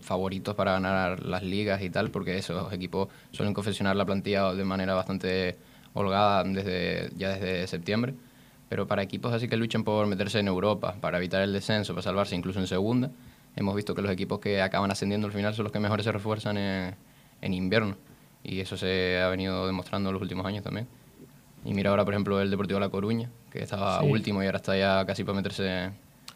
favoritos 0.00 0.54
para 0.54 0.72
ganar 0.72 1.24
las 1.24 1.42
ligas 1.42 1.80
y 1.82 1.90
tal, 1.90 2.10
porque 2.10 2.36
esos 2.36 2.72
equipos 2.72 3.08
suelen 3.32 3.54
confeccionar 3.54 3.96
la 3.96 4.04
plantilla 4.04 4.52
de 4.52 4.64
manera 4.64 4.94
bastante 4.94 5.56
holgada 5.94 6.44
desde, 6.44 7.10
ya 7.16 7.30
desde 7.30 7.66
septiembre. 7.66 8.14
Pero 8.68 8.86
para 8.86 9.02
equipos 9.02 9.32
así 9.32 9.46
que 9.46 9.56
luchan 9.56 9.84
por 9.84 10.06
meterse 10.06 10.40
en 10.40 10.48
Europa, 10.48 10.96
para 11.00 11.18
evitar 11.18 11.42
el 11.42 11.52
descenso, 11.52 11.92
para 11.94 12.02
salvarse 12.02 12.34
incluso 12.34 12.58
en 12.60 12.66
segunda, 12.66 13.10
hemos 13.56 13.76
visto 13.76 13.94
que 13.94 14.02
los 14.02 14.10
equipos 14.10 14.40
que 14.40 14.60
acaban 14.60 14.90
ascendiendo 14.90 15.26
al 15.26 15.32
final 15.32 15.54
son 15.54 15.64
los 15.64 15.72
que 15.72 15.78
mejor 15.80 16.02
se 16.02 16.10
refuerzan 16.10 16.56
en, 16.56 16.94
en 17.40 17.54
invierno. 17.54 17.96
Y 18.42 18.60
eso 18.60 18.76
se 18.76 19.20
ha 19.22 19.28
venido 19.28 19.66
demostrando 19.66 20.08
en 20.10 20.14
los 20.14 20.22
últimos 20.22 20.44
años 20.46 20.64
también. 20.64 20.88
Y 21.64 21.72
mira 21.72 21.90
ahora, 21.90 22.04
por 22.04 22.12
ejemplo, 22.14 22.40
el 22.40 22.50
Deportivo 22.50 22.80
La 22.80 22.88
Coruña, 22.88 23.30
que 23.50 23.62
estaba 23.62 24.00
Sí. 24.00 24.06
último 24.10 24.42
y 24.42 24.46
ahora 24.46 24.56
está 24.58 24.76
ya 24.76 25.04
casi 25.06 25.24
para 25.24 25.36
meterse 25.36 25.90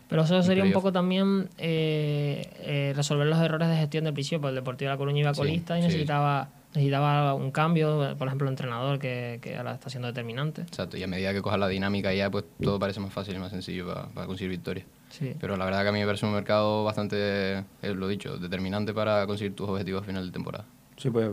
Pero 0.09 0.23
eso 0.23 0.43
sería 0.43 0.65
un 0.65 0.73
poco 0.73 0.91
también 0.93 1.49
eh, 1.59 2.49
eh, 2.61 2.93
resolver 2.97 3.27
los 3.27 3.39
errores 3.41 3.69
de 3.69 3.77
gestión 3.77 4.05
del 4.05 4.15
principio, 4.15 4.41
porque 4.41 4.51
el 4.51 4.55
Deportivo 4.57 4.89
de 4.89 4.95
La 4.95 4.99
Coruña 4.99 5.21
iba 5.21 5.35
Sí, 5.35 5.41
colista 5.41 5.79
y 5.79 5.83
sí. 5.83 5.89
necesitaba, 5.89 6.49
necesitaba 6.75 7.35
un 7.35 7.51
cambio, 7.51 8.15
por 8.17 8.27
ejemplo, 8.29 8.49
el 8.49 8.53
entrenador 8.53 8.99
que, 8.99 9.39
que 9.43 9.57
ahora 9.57 9.75
está 9.75 9.91
siendo 9.91 10.09
determinante. 10.09 10.63
Exacto, 10.63 10.97
y 10.97 11.03
a 11.03 11.07
medida 11.07 11.35
que 11.35 11.43
cojas 11.43 11.59
la 11.61 11.69
dinámica 11.69 12.15
ya, 12.15 12.31
pues 12.31 12.45
todo 12.63 12.79
parece 12.79 13.01
más 13.01 13.13
fácil 13.13 13.37
y 13.37 13.39
más 13.39 13.51
sencillo 13.51 13.87
para, 13.87 14.07
para 14.09 14.27
conseguir 14.27 14.51
victorias. 14.51 14.87
Sí. 15.11 15.35
Pero 15.39 15.57
la 15.59 15.65
verdad 15.67 15.83
que 15.83 15.89
a 15.89 15.93
mí 15.93 15.99
me 16.01 16.07
parece 16.07 16.25
un 16.25 16.33
mercado 16.33 16.85
bastante, 16.85 17.59
eh, 17.59 17.65
lo 17.95 18.09
dicho, 18.09 18.39
determinante 18.39 18.95
para 18.95 19.27
conseguir 19.27 19.55
tus 19.55 19.69
objetivos 19.69 20.03
a 20.03 20.05
final 20.07 20.25
de 20.25 20.33
temporada. 20.33 20.65
Sí, 20.97 21.11
pues 21.11 21.31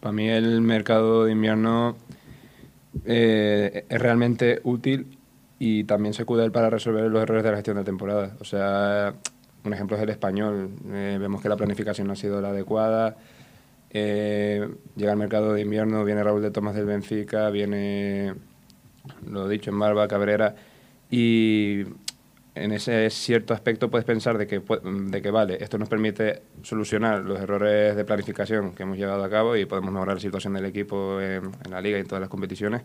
para 0.00 0.12
mí 0.12 0.28
el 0.28 0.60
mercado 0.62 1.24
de 1.26 1.32
invierno 1.32 1.96
eh, 3.04 3.84
es 3.88 4.00
realmente 4.00 4.60
útil 4.64 5.18
y 5.58 5.84
también 5.84 6.14
se 6.14 6.24
cuida 6.24 6.44
él 6.44 6.52
para 6.52 6.70
resolver 6.70 7.10
los 7.10 7.22
errores 7.22 7.44
de 7.44 7.50
la 7.50 7.56
gestión 7.56 7.76
de 7.76 7.84
temporada. 7.84 8.36
O 8.40 8.44
sea, 8.44 9.14
un 9.64 9.72
ejemplo 9.72 9.96
es 9.96 10.02
el 10.02 10.10
español. 10.10 10.70
Eh, 10.92 11.16
vemos 11.20 11.40
que 11.40 11.48
la 11.48 11.56
planificación 11.56 12.06
no 12.06 12.12
ha 12.12 12.16
sido 12.16 12.40
la 12.40 12.48
adecuada. 12.48 13.16
Eh, 13.90 14.68
llega 14.96 15.12
el 15.12 15.18
mercado 15.18 15.52
de 15.52 15.60
invierno, 15.62 16.04
viene 16.04 16.22
Raúl 16.22 16.42
de 16.42 16.50
Tomás 16.50 16.74
del 16.74 16.86
Benfica, 16.86 17.48
viene, 17.50 18.34
lo 19.30 19.48
dicho, 19.48 19.70
en 19.70 19.78
Barba, 19.78 20.08
Cabrera, 20.08 20.56
y 21.10 21.84
en 22.56 22.72
ese 22.72 23.08
cierto 23.10 23.54
aspecto 23.54 23.90
puedes 23.90 24.04
pensar 24.04 24.36
de 24.36 24.48
que, 24.48 24.60
de 24.60 25.22
que 25.22 25.30
vale, 25.30 25.58
esto 25.60 25.78
nos 25.78 25.88
permite 25.88 26.42
solucionar 26.62 27.22
los 27.22 27.38
errores 27.38 27.94
de 27.94 28.04
planificación 28.04 28.74
que 28.74 28.82
hemos 28.82 28.98
llevado 28.98 29.22
a 29.22 29.30
cabo 29.30 29.56
y 29.56 29.64
podemos 29.64 29.92
mejorar 29.92 30.16
la 30.16 30.20
situación 30.20 30.54
del 30.54 30.64
equipo 30.64 31.20
en, 31.20 31.52
en 31.64 31.70
la 31.70 31.80
liga 31.80 31.96
y 31.96 32.00
en 32.00 32.08
todas 32.08 32.20
las 32.20 32.28
competiciones. 32.28 32.82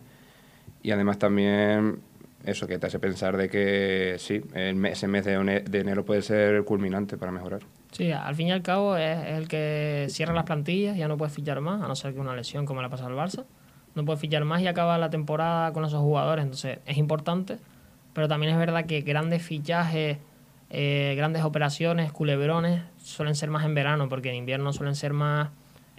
Y 0.82 0.92
además 0.92 1.18
también 1.18 1.98
eso 2.44 2.66
que 2.66 2.78
te 2.78 2.86
hace 2.86 2.98
pensar 2.98 3.36
de 3.36 3.48
que 3.48 4.16
sí, 4.18 4.42
ese 4.54 5.08
mes 5.08 5.24
de, 5.24 5.62
enero 5.72 6.04
puede 6.04 6.22
ser 6.22 6.64
culminante 6.64 7.16
para 7.16 7.32
mejorar. 7.32 7.60
Sí, 7.92 8.12
al 8.12 8.34
fin 8.34 8.48
y 8.48 8.52
al 8.52 8.62
cabo 8.62 8.96
es, 8.96 9.26
el 9.26 9.48
que 9.48 10.06
cierra 10.08 10.32
las 10.32 10.44
plantillas, 10.44 10.96
ya 10.96 11.08
no 11.08 11.16
puedes 11.16 11.34
fichar 11.34 11.60
más, 11.60 11.82
a 11.82 11.88
no 11.88 11.96
ser 11.96 12.14
que 12.14 12.20
una 12.20 12.34
lesión 12.34 12.66
como 12.66 12.80
le 12.80 12.86
ha 12.86 12.90
pasado 12.90 13.10
al 13.10 13.16
Barça. 13.16 13.44
No 13.94 14.04
puedes 14.04 14.20
fichar 14.20 14.44
más 14.44 14.62
y 14.62 14.68
acaba 14.68 14.96
la 14.98 15.10
temporada 15.10 15.72
con 15.72 15.84
esos 15.84 16.00
jugadores, 16.00 16.44
entonces 16.44 16.78
es 16.86 16.96
importante. 16.96 17.58
Pero 18.12 18.28
también 18.28 18.52
es 18.52 18.58
verdad 18.58 18.86
que 18.86 19.02
grandes 19.02 19.42
fichajes, 19.42 20.18
eh, 20.70 21.14
grandes 21.16 21.42
operaciones, 21.42 22.12
culebrones, 22.12 22.82
suelen 22.98 23.34
ser 23.34 23.50
más 23.50 23.64
en 23.64 23.74
verano, 23.74 24.08
porque 24.08 24.30
en 24.30 24.36
invierno 24.36 24.72
suelen 24.72 24.94
ser 24.94 25.12
más 25.12 25.50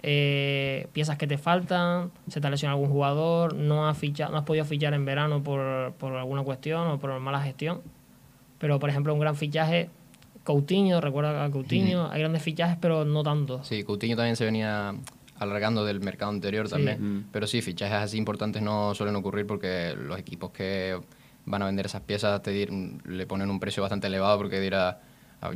eh, 0.02 0.88
piezas 0.92 1.16
que 1.16 1.26
te 1.26 1.38
faltan, 1.38 2.10
se 2.28 2.40
te 2.40 2.46
ha 2.46 2.50
lesionado 2.50 2.78
algún 2.80 2.92
jugador, 2.92 3.54
no 3.54 3.88
has, 3.88 3.96
ficha, 3.96 4.28
no 4.28 4.36
has 4.38 4.44
podido 4.44 4.64
fichar 4.64 4.94
en 4.94 5.04
verano 5.04 5.42
por, 5.42 5.92
por 5.94 6.14
alguna 6.14 6.42
cuestión 6.42 6.86
o 6.88 6.98
por 6.98 7.18
mala 7.20 7.40
gestión. 7.42 7.80
Pero, 8.58 8.78
por 8.78 8.90
ejemplo, 8.90 9.12
un 9.14 9.20
gran 9.20 9.36
fichaje, 9.36 9.90
Coutinho, 10.44 11.00
recuerda 11.00 11.44
a 11.44 11.50
Coutinho, 11.50 12.10
hay 12.10 12.20
grandes 12.20 12.42
fichajes, 12.42 12.76
pero 12.80 13.04
no 13.04 13.22
tanto. 13.22 13.62
Sí, 13.64 13.84
Coutinho 13.84 14.16
también 14.16 14.36
se 14.36 14.44
venía 14.44 14.94
alargando 15.38 15.84
del 15.84 16.00
mercado 16.00 16.30
anterior 16.30 16.68
también. 16.68 17.18
Mm. 17.18 17.24
Pero 17.32 17.46
sí, 17.46 17.62
fichajes 17.62 17.96
así 17.96 18.16
importantes 18.18 18.60
no 18.62 18.94
suelen 18.94 19.16
ocurrir 19.16 19.46
porque 19.46 19.94
los 19.96 20.18
equipos 20.18 20.50
que 20.50 20.98
van 21.44 21.62
a 21.62 21.66
vender 21.66 21.86
esas 21.86 22.02
piezas 22.02 22.40
te 22.42 22.52
dir- 22.52 23.00
le 23.04 23.26
ponen 23.26 23.50
un 23.50 23.58
precio 23.60 23.82
bastante 23.82 24.06
elevado 24.06 24.38
porque 24.38 24.60
dirá, 24.60 24.88
"Ah, 24.90 24.98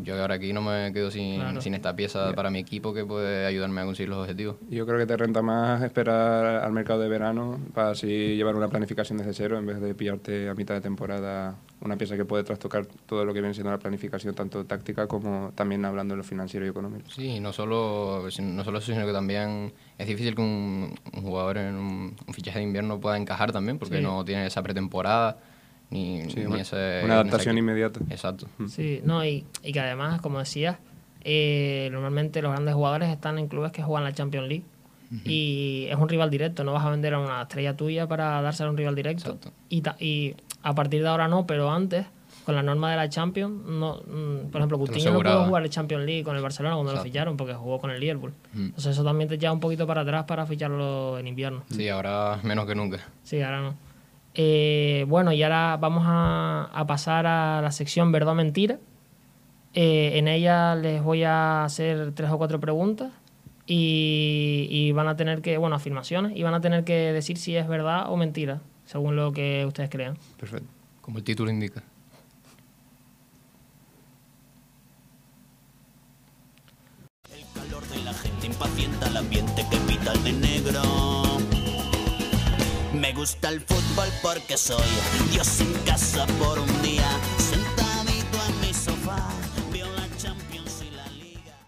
yo 0.03 0.20
ahora 0.20 0.35
aquí 0.35 0.53
no 0.53 0.62
me 0.62 0.92
quedo 0.92 1.11
sin, 1.11 1.37
Claro. 1.40 1.61
sin 1.61 1.75
esta 1.75 1.94
pieza 1.94 2.33
para 2.35 2.51
mi 2.51 2.59
equipo 2.59 2.92
que 2.92 3.05
puede 3.05 3.46
ayudarme 3.46 3.81
a 3.81 3.85
conseguir 3.85 4.09
los 4.11 4.18
objetivos. 4.18 4.57
Yo 4.68 4.85
creo 4.87 4.99
que 4.99 5.07
te 5.07 5.16
renta 5.16 5.42
más 5.42 5.83
esperar 5.83 6.64
al 6.64 6.72
mercado 6.72 7.01
de 7.01 7.09
verano 7.09 7.59
para 7.75 7.90
así 7.90 8.07
llevar 8.37 8.57
una 8.57 8.68
planificación 8.68 9.18
desde 9.18 9.33
cero 9.35 9.59
en 9.59 9.66
vez 9.66 9.81
de 9.81 9.94
pillarte 9.94 10.49
a 10.49 10.55
mitad 10.55 10.75
de 10.75 10.81
temporada 10.81 11.57
una 11.81 11.96
pieza 11.96 12.16
que 12.16 12.25
puede 12.25 12.42
trastocar 12.42 12.87
todo 13.07 13.25
lo 13.25 13.33
que 13.35 13.40
viene 13.40 13.55
siendo 13.55 13.70
la 13.70 13.79
planificación, 13.79 14.35
tanto 14.35 14.64
táctica 14.64 15.07
como 15.07 15.53
también 15.55 15.85
hablando 15.85 16.14
de 16.14 16.18
lo 16.18 16.25
financiero 16.25 16.66
y 16.66 16.70
económico. 16.70 17.09
Sí, 17.11 17.38
no 17.38 17.53
solo, 17.53 18.25
no 18.40 18.64
solo 18.64 18.79
eso, 18.79 18.92
sino 18.92 19.07
que 19.07 19.12
también 19.12 19.72
es 19.99 20.07
difícil 20.09 20.35
que 20.35 20.40
un, 20.42 20.94
un 21.14 21.22
jugador 21.22 21.59
en 21.59 21.75
un, 21.77 22.16
un 22.27 22.35
fichaje 22.35 22.59
de 22.59 22.64
invierno 22.64 22.99
pueda 22.99 23.16
encajar 23.16 23.53
también 23.53 23.79
porque 23.79 23.99
Sí. 23.99 24.03
no 24.03 24.25
tiene 24.25 24.46
esa 24.46 24.62
pretemporada 24.62 25.38
ni, 25.90 26.22
Sí, 26.31 26.40
ni 26.40 26.46
una, 26.46 26.61
ese... 26.61 27.01
una 27.05 27.14
adaptación 27.14 27.55
ni 27.55 27.61
ese- 27.61 27.70
inmediata. 27.70 28.01
Exacto. 28.11 28.46
Sí, 28.68 29.01
no, 29.05 29.25
y, 29.25 29.44
y 29.62 29.72
que 29.72 29.81
además, 29.81 30.20
como 30.20 30.38
decías, 30.38 30.77
eh, 31.22 31.88
normalmente 31.92 32.40
los 32.42 32.53
grandes 32.53 32.75
jugadores 32.75 33.09
están 33.11 33.38
en 33.38 33.49
clubes 33.49 33.72
que 33.72 33.83
juegan 33.83 34.05
la 34.05 34.12
Champions 34.12 34.49
League. 34.49 34.64
Y 35.25 35.87
es 35.88 35.96
un 35.96 36.09
rival 36.09 36.31
directo, 36.31 36.64
no 36.64 36.72
vas 36.72 36.85
a 36.85 36.90
vender 36.90 37.14
a 37.14 37.20
una 37.20 37.42
estrella 37.42 37.77
tuya 37.77 38.09
para 38.09 38.42
dársela 38.42 38.68
a 38.68 38.72
un 38.72 38.77
rival 38.77 38.96
directo. 38.96 39.31
Exacto. 39.31 39.53
Y, 39.68 39.81
ta- 39.83 39.96
y 40.01 40.35
a 40.64 40.75
partir 40.75 41.01
de 41.03 41.09
ahora 41.09 41.29
no, 41.29 41.46
pero 41.46 41.70
antes, 41.70 42.07
con 42.44 42.57
la 42.57 42.62
norma 42.64 42.90
de 42.90 42.96
la 42.96 43.09
Champions, 43.09 43.64
no, 43.66 43.99
mm, 44.05 44.51
por 44.51 44.61
ejemplo, 44.61 44.79
lo 44.79 44.85
Coutinho 44.85 45.12
no 45.12 45.20
pudo 45.20 45.44
jugar 45.46 45.62
el 45.62 45.70
Champions 45.70 46.05
League 46.05 46.25
con 46.25 46.35
el 46.35 46.42
Barcelona 46.42 46.75
cuando 46.75 46.92
lo 46.92 47.03
ficharon 47.03 47.37
porque 47.37 47.55
jugó 47.55 47.79
con 47.81 47.92
el 47.92 48.01
Liverpool. 48.01 48.33
Mm. 48.53 48.64
Entonces 48.66 48.92
eso 48.92 49.05
también 49.05 49.29
te 49.29 49.38
lleva 49.38 49.53
un 49.53 49.61
poquito 49.61 49.87
para 49.87 50.01
atrás 50.01 50.25
para 50.25 50.44
ficharlo 50.44 51.18
en 51.20 51.29
invierno. 51.29 51.62
Sí, 51.70 51.88
ahora 51.88 52.40
menos 52.42 52.66
que 52.66 52.75
nunca. 52.75 52.99
Sí, 53.22 53.40
ahora 53.42 53.61
no. 53.61 53.75
Eh, 54.38 55.07
bueno, 55.09 55.33
y 55.33 55.42
ahora 55.42 55.79
vamos 55.81 56.05
a, 56.07 56.85
pasar 56.87 57.27
a 57.27 57.62
la 57.62 57.72
sección 57.72 58.12
verdad 58.12 58.33
o 58.33 58.35
mentira. 58.35 58.79
Eh, 59.72 60.18
en 60.18 60.29
ella 60.29 60.75
les 60.75 61.03
voy 61.03 61.25
a 61.25 61.64
hacer 61.64 62.12
tres 62.12 62.31
o 62.31 62.38
cuatro 62.38 62.61
preguntas 62.61 63.12
y, 63.66 64.68
y 64.70 64.92
van 64.92 65.09
a 65.09 65.16
tener 65.16 65.40
que, 65.40 65.57
bueno, 65.57 65.77
afirmaciones, 65.77 66.37
y 66.37 66.42
van 66.42 66.55
a 66.55 66.61
tener 66.61 66.85
que 66.85 67.12
decir 67.12 67.38
si 67.38 67.57
es 67.57 67.66
verdad 67.66 68.11
o 68.12 68.16
mentira, 68.16 68.61
según 68.85 69.16
lo 69.16 69.33
que 69.33 69.64
ustedes 69.66 69.88
crean. 69.88 70.18
Perfecto. 70.38 70.68
Como 71.01 71.18
el 71.18 71.25
título 71.25 71.51
indica. 71.51 71.83
Gusta 83.26 83.48
el 83.48 83.60
fútbol 83.60 84.06
porque 84.22 84.56
soy 84.56 84.86
Dios 85.32 85.60
en 85.60 85.72
casa 85.84 86.26
por 86.38 86.60
un 86.60 86.80
día. 86.80 87.02
Sentadito 87.38 88.38
en 88.48 88.60
mi 88.60 88.72
sofá, 88.72 89.28
veo 89.72 89.88
la 89.96 90.06
Champions 90.16 90.84
y 90.88 90.94
la 90.94 91.08
Liga. 91.08 91.58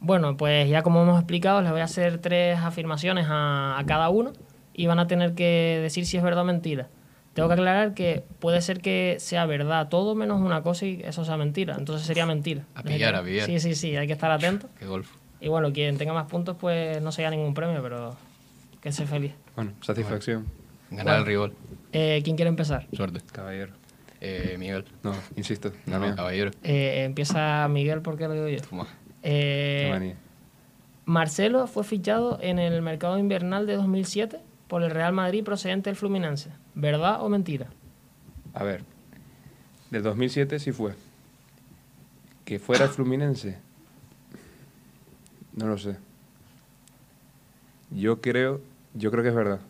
Bueno, 0.00 0.38
pues 0.38 0.70
ya 0.70 0.82
como 0.82 1.02
hemos 1.02 1.18
explicado, 1.18 1.60
les 1.60 1.70
voy 1.70 1.82
a 1.82 1.84
hacer 1.84 2.16
tres 2.16 2.58
afirmaciones 2.58 3.26
a, 3.28 3.78
a 3.78 3.84
cada 3.84 4.08
uno 4.08 4.32
y 4.72 4.86
van 4.86 4.98
a 4.98 5.06
tener 5.06 5.34
que 5.34 5.80
decir 5.82 6.06
si 6.06 6.16
es 6.16 6.22
verdad 6.22 6.44
o 6.44 6.46
mentira. 6.46 6.88
Tengo 7.34 7.48
que 7.48 7.54
aclarar 7.56 7.92
que 7.92 8.24
puede 8.38 8.62
ser 8.62 8.80
que 8.80 9.16
sea 9.20 9.44
verdad 9.44 9.90
todo 9.90 10.14
menos 10.14 10.40
una 10.40 10.62
cosa 10.62 10.86
y 10.86 11.02
eso 11.04 11.26
sea 11.26 11.36
mentira. 11.36 11.76
Entonces 11.78 12.06
sería 12.06 12.24
mentira. 12.24 12.64
A 12.74 12.82
pillar, 12.82 13.16
a 13.16 13.22
pillar. 13.22 13.44
Sí, 13.44 13.60
sí, 13.60 13.74
sí, 13.74 13.96
hay 13.96 14.06
que 14.06 14.14
estar 14.14 14.30
atento. 14.30 14.70
Qué 14.78 14.86
golf. 14.86 15.10
Y 15.42 15.48
bueno, 15.48 15.74
quien 15.74 15.98
tenga 15.98 16.14
más 16.14 16.24
puntos, 16.26 16.56
pues 16.58 17.02
no 17.02 17.12
se 17.12 17.22
gana 17.22 17.36
ningún 17.36 17.52
premio, 17.52 17.82
pero 17.82 18.16
que 18.80 18.92
sea 18.92 19.06
feliz. 19.06 19.34
Bueno, 19.54 19.72
satisfacción, 19.82 20.46
Ganar 20.90 21.04
Bueno. 21.04 21.18
el 21.20 21.26
rival. 21.26 21.52
Eh, 21.92 22.20
¿Quién 22.24 22.36
quiere 22.36 22.48
empezar? 22.48 22.86
Suerte. 22.92 23.20
caballero. 23.32 23.72
Eh, 24.20 24.56
Miguel. 24.58 24.84
No, 25.02 25.14
insisto, 25.36 25.72
No, 25.86 25.92
Damián. 25.92 26.16
caballero. 26.16 26.50
Eh, 26.62 27.04
empieza 27.04 27.66
Miguel, 27.68 28.02
porque 28.02 28.28
lo 28.28 28.34
digo 28.34 28.48
yo. 28.48 28.60
Toma. 28.60 28.86
Eh, 29.22 29.84
Qué 29.86 29.90
manía. 29.90 30.16
Marcelo 31.06 31.66
fue 31.66 31.84
fichado 31.84 32.38
en 32.42 32.58
el 32.58 32.82
mercado 32.82 33.18
invernal 33.18 33.66
de 33.66 33.76
2007 33.76 34.40
por 34.68 34.82
el 34.82 34.90
Real 34.90 35.12
Madrid 35.12 35.42
procedente 35.42 35.90
del 35.90 35.96
Fluminense. 35.96 36.50
¿Verdad 36.74 37.22
o 37.22 37.28
mentira? 37.28 37.66
A 38.54 38.62
ver, 38.62 38.82
del 39.90 40.02
2007 40.02 40.58
sí 40.58 40.70
fue. 40.72 40.92
Que 42.44 42.58
fuera 42.58 42.84
el 42.84 42.90
Fluminense, 42.90 43.58
no 45.54 45.66
lo 45.66 45.78
sé. 45.78 45.96
Yo 47.90 48.20
creo, 48.20 48.60
yo 48.94 49.10
creo 49.10 49.22
que 49.22 49.30
es 49.30 49.34
verdad. 49.34 49.60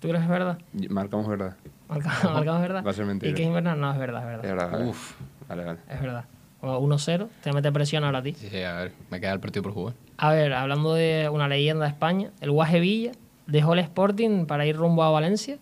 ¿Tú 0.00 0.08
crees 0.08 0.18
que 0.20 0.24
es 0.24 0.28
verdad? 0.28 0.58
Marcamos 0.90 1.26
verdad. 1.28 1.56
Marca- 1.88 2.30
Marcamos 2.32 2.60
verdad. 2.62 2.84
Va 2.86 2.90
a 2.90 2.94
ser 2.94 3.06
mentira. 3.06 3.32
¿Y 3.32 3.34
que 3.34 3.42
es 3.42 3.48
invernal? 3.48 3.80
No, 3.80 3.92
es 3.92 3.98
verdad, 3.98 4.20
es 4.22 4.26
verdad. 4.26 4.44
Es 4.44 4.50
verdad, 4.52 4.70
vale. 4.72 4.84
Uf. 4.90 5.14
Vale, 5.48 5.64
vale. 5.64 5.78
Es 5.88 6.00
verdad. 6.00 6.24
O 6.60 6.78
1-0, 6.80 7.28
te 7.42 7.52
mete 7.52 7.70
presión 7.72 8.04
ahora 8.04 8.18
a 8.18 8.22
ti. 8.22 8.34
Sí, 8.34 8.48
sí, 8.50 8.62
a 8.62 8.74
ver, 8.74 8.92
me 9.10 9.20
queda 9.20 9.32
el 9.32 9.40
partido 9.40 9.62
por 9.62 9.72
jugar. 9.72 9.94
A 10.16 10.32
ver, 10.32 10.52
hablando 10.52 10.94
de 10.94 11.28
una 11.32 11.46
leyenda 11.48 11.84
de 11.84 11.90
España, 11.90 12.30
el 12.40 12.50
Guaje 12.50 12.80
Villa 12.80 13.12
dejó 13.46 13.74
el 13.74 13.78
Sporting 13.80 14.46
para 14.46 14.66
ir 14.66 14.76
rumbo 14.76 15.02
a 15.04 15.10
Valencia 15.10 15.58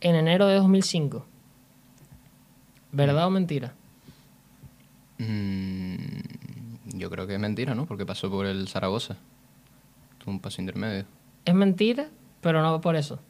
en 0.00 0.16
enero 0.16 0.46
de 0.46 0.54
2005. 0.56 1.26
¿Verdad 2.92 3.26
o 3.26 3.30
mentira? 3.30 3.72
Mm, 5.18 5.96
yo 6.98 7.10
creo 7.10 7.26
que 7.26 7.34
es 7.34 7.40
mentira, 7.40 7.74
¿no? 7.74 7.86
Porque 7.86 8.06
pasó 8.06 8.30
por 8.30 8.46
el 8.46 8.68
Zaragoza. 8.68 9.16
Tuvo 10.18 10.32
un 10.32 10.40
paso 10.40 10.60
intermedio. 10.60 11.04
Es 11.44 11.54
mentira, 11.54 12.06
pero 12.40 12.62
no 12.62 12.80
por 12.80 12.96
eso. 12.96 13.20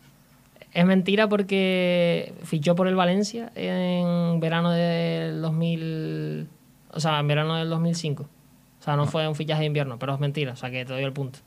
Es 0.74 0.86
mentira 0.86 1.28
porque 1.28 2.32
fichó 2.44 2.74
por 2.74 2.88
el 2.88 2.94
Valencia 2.96 3.52
en 3.54 4.40
verano 4.40 4.70
del 4.70 5.40
2000... 5.42 6.48
O 6.94 7.00
sea, 7.00 7.18
en 7.20 7.28
verano 7.28 7.56
del 7.56 7.68
2005. 7.70 8.22
O 8.22 8.82
sea, 8.84 8.96
no 8.96 9.06
fue 9.06 9.28
un 9.28 9.34
fichaje 9.34 9.60
de 9.60 9.66
invierno, 9.66 9.98
pero 9.98 10.14
es 10.14 10.20
mentira. 10.20 10.52
O 10.52 10.56
sea, 10.56 10.70
que 10.70 10.84
te 10.84 10.92
doy 10.92 11.02
el 11.04 11.12
punto. 11.12 11.38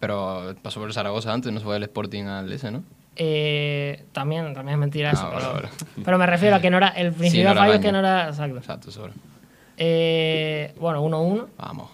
Pero 0.00 0.54
pasó 0.62 0.80
por 0.80 0.88
el 0.88 0.94
Zaragoza 0.94 1.32
antes, 1.32 1.52
no 1.52 1.58
se 1.60 1.64
fue 1.64 1.74
del 1.74 1.84
Sporting 1.84 2.24
al 2.24 2.50
ese, 2.52 2.70
¿no? 2.70 2.82
Eh, 3.16 4.04
también, 4.12 4.52
también 4.54 4.74
es 4.74 4.78
mentira 4.80 5.10
Ah, 5.10 5.12
eso. 5.12 5.22
vale, 5.30 5.36
pero, 5.40 5.52
vale. 5.54 5.68
pero 6.04 6.18
me 6.18 6.26
refiero 6.26 6.56
a 6.56 6.60
que 6.60 6.70
no 6.70 6.78
era... 6.78 6.88
El 6.88 7.12
principio 7.12 7.44
no 7.46 7.50
era 7.52 7.60
fallo 7.60 7.74
es 7.74 7.80
que 7.80 7.92
no 7.92 7.98
era... 8.00 8.28
Exacto. 8.28 8.56
Exacto, 8.58 8.90
sobre. 8.90 9.12
Eh, 9.76 10.74
bueno, 10.78 11.02
1-1. 11.04 11.46
Vamos. 11.58 11.90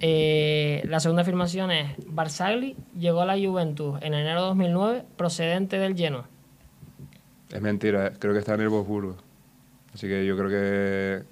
Eh, 0.00 0.82
la 0.86 1.00
segunda 1.00 1.22
afirmación 1.22 1.70
es: 1.70 1.94
Barzagli 2.06 2.76
llegó 2.98 3.22
a 3.22 3.26
la 3.26 3.34
Juventus 3.34 4.00
en 4.02 4.14
enero 4.14 4.42
de 4.42 4.46
2009 4.48 5.04
procedente 5.16 5.78
del 5.78 5.96
Genoa. 5.96 6.28
Es 7.50 7.60
mentira, 7.60 8.08
eh. 8.08 8.12
creo 8.18 8.32
que 8.32 8.40
está 8.40 8.54
en 8.54 8.62
el 8.62 8.68
Wolfsburgo. 8.68 9.16
Así 9.92 10.08
que 10.08 10.26
yo 10.26 10.36
creo 10.36 10.48
que. 10.50 11.22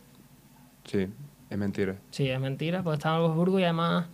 Sí, 0.85 1.09
es 1.51 1.59
mentira. 1.59 1.97
Sí, 2.11 2.29
es 2.29 2.41
mentira, 2.41 2.83
porque 2.83 2.97
estaba 2.97 3.17
en 3.17 3.23
Wolfsburgo 3.23 3.59
y 3.59 3.65
además 3.65 4.07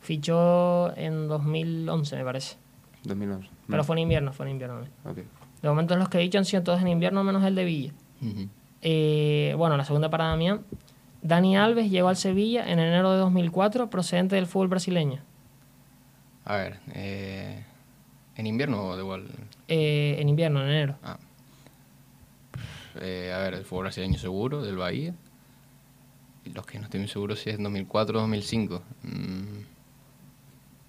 fichó 0.00 0.96
en 0.96 1.28
2011, 1.28 2.16
me 2.16 2.24
parece. 2.24 2.56
2011. 3.04 3.48
Pero 3.68 3.84
fue 3.84 3.96
en 3.96 4.00
invierno, 4.00 4.32
fue 4.32 4.46
en 4.46 4.52
invierno. 4.52 4.80
ok. 5.04 5.18
De 5.62 5.68
momento 5.68 5.94
los 5.96 6.08
que 6.08 6.18
he 6.18 6.20
dicho 6.22 6.38
han 6.38 6.44
sido 6.44 6.62
todos 6.62 6.80
en 6.80 6.88
invierno, 6.88 7.22
menos 7.22 7.44
el 7.44 7.54
de 7.54 7.64
Villa. 7.64 7.92
Eh, 8.82 9.54
bueno, 9.58 9.76
la 9.76 9.84
segunda 9.84 10.08
para 10.08 10.26
Damián. 10.26 10.62
Dani 11.22 11.56
Alves 11.56 11.90
llegó 11.90 12.08
al 12.08 12.16
Sevilla 12.16 12.64
en 12.70 12.78
enero 12.78 13.12
de 13.12 13.18
2004 13.18 13.90
procedente 13.90 14.36
del 14.36 14.46
fútbol 14.46 14.68
brasileño. 14.68 15.20
A 16.44 16.56
ver, 16.56 16.78
eh, 16.94 17.62
¿en 18.36 18.46
invierno 18.46 18.82
o 18.84 18.96
de 18.96 19.02
igual? 19.02 19.26
Eh, 19.68 20.16
en 20.18 20.28
invierno, 20.28 20.62
en 20.62 20.68
enero. 20.68 20.96
Ah. 21.02 21.18
Eh, 23.00 23.32
a 23.34 23.38
ver, 23.38 23.54
el 23.54 23.64
fútbol 23.64 23.84
brasileño 23.84 24.18
seguro, 24.18 24.62
del 24.62 24.76
Bahía. 24.76 25.14
Los 26.54 26.66
que 26.66 26.78
no 26.78 26.84
estoy 26.86 27.00
muy 27.00 27.08
seguro 27.08 27.36
si 27.36 27.50
es 27.50 27.58
2004 27.58 28.18
o 28.18 28.20
2005. 28.22 28.82
Mm. 29.02 29.42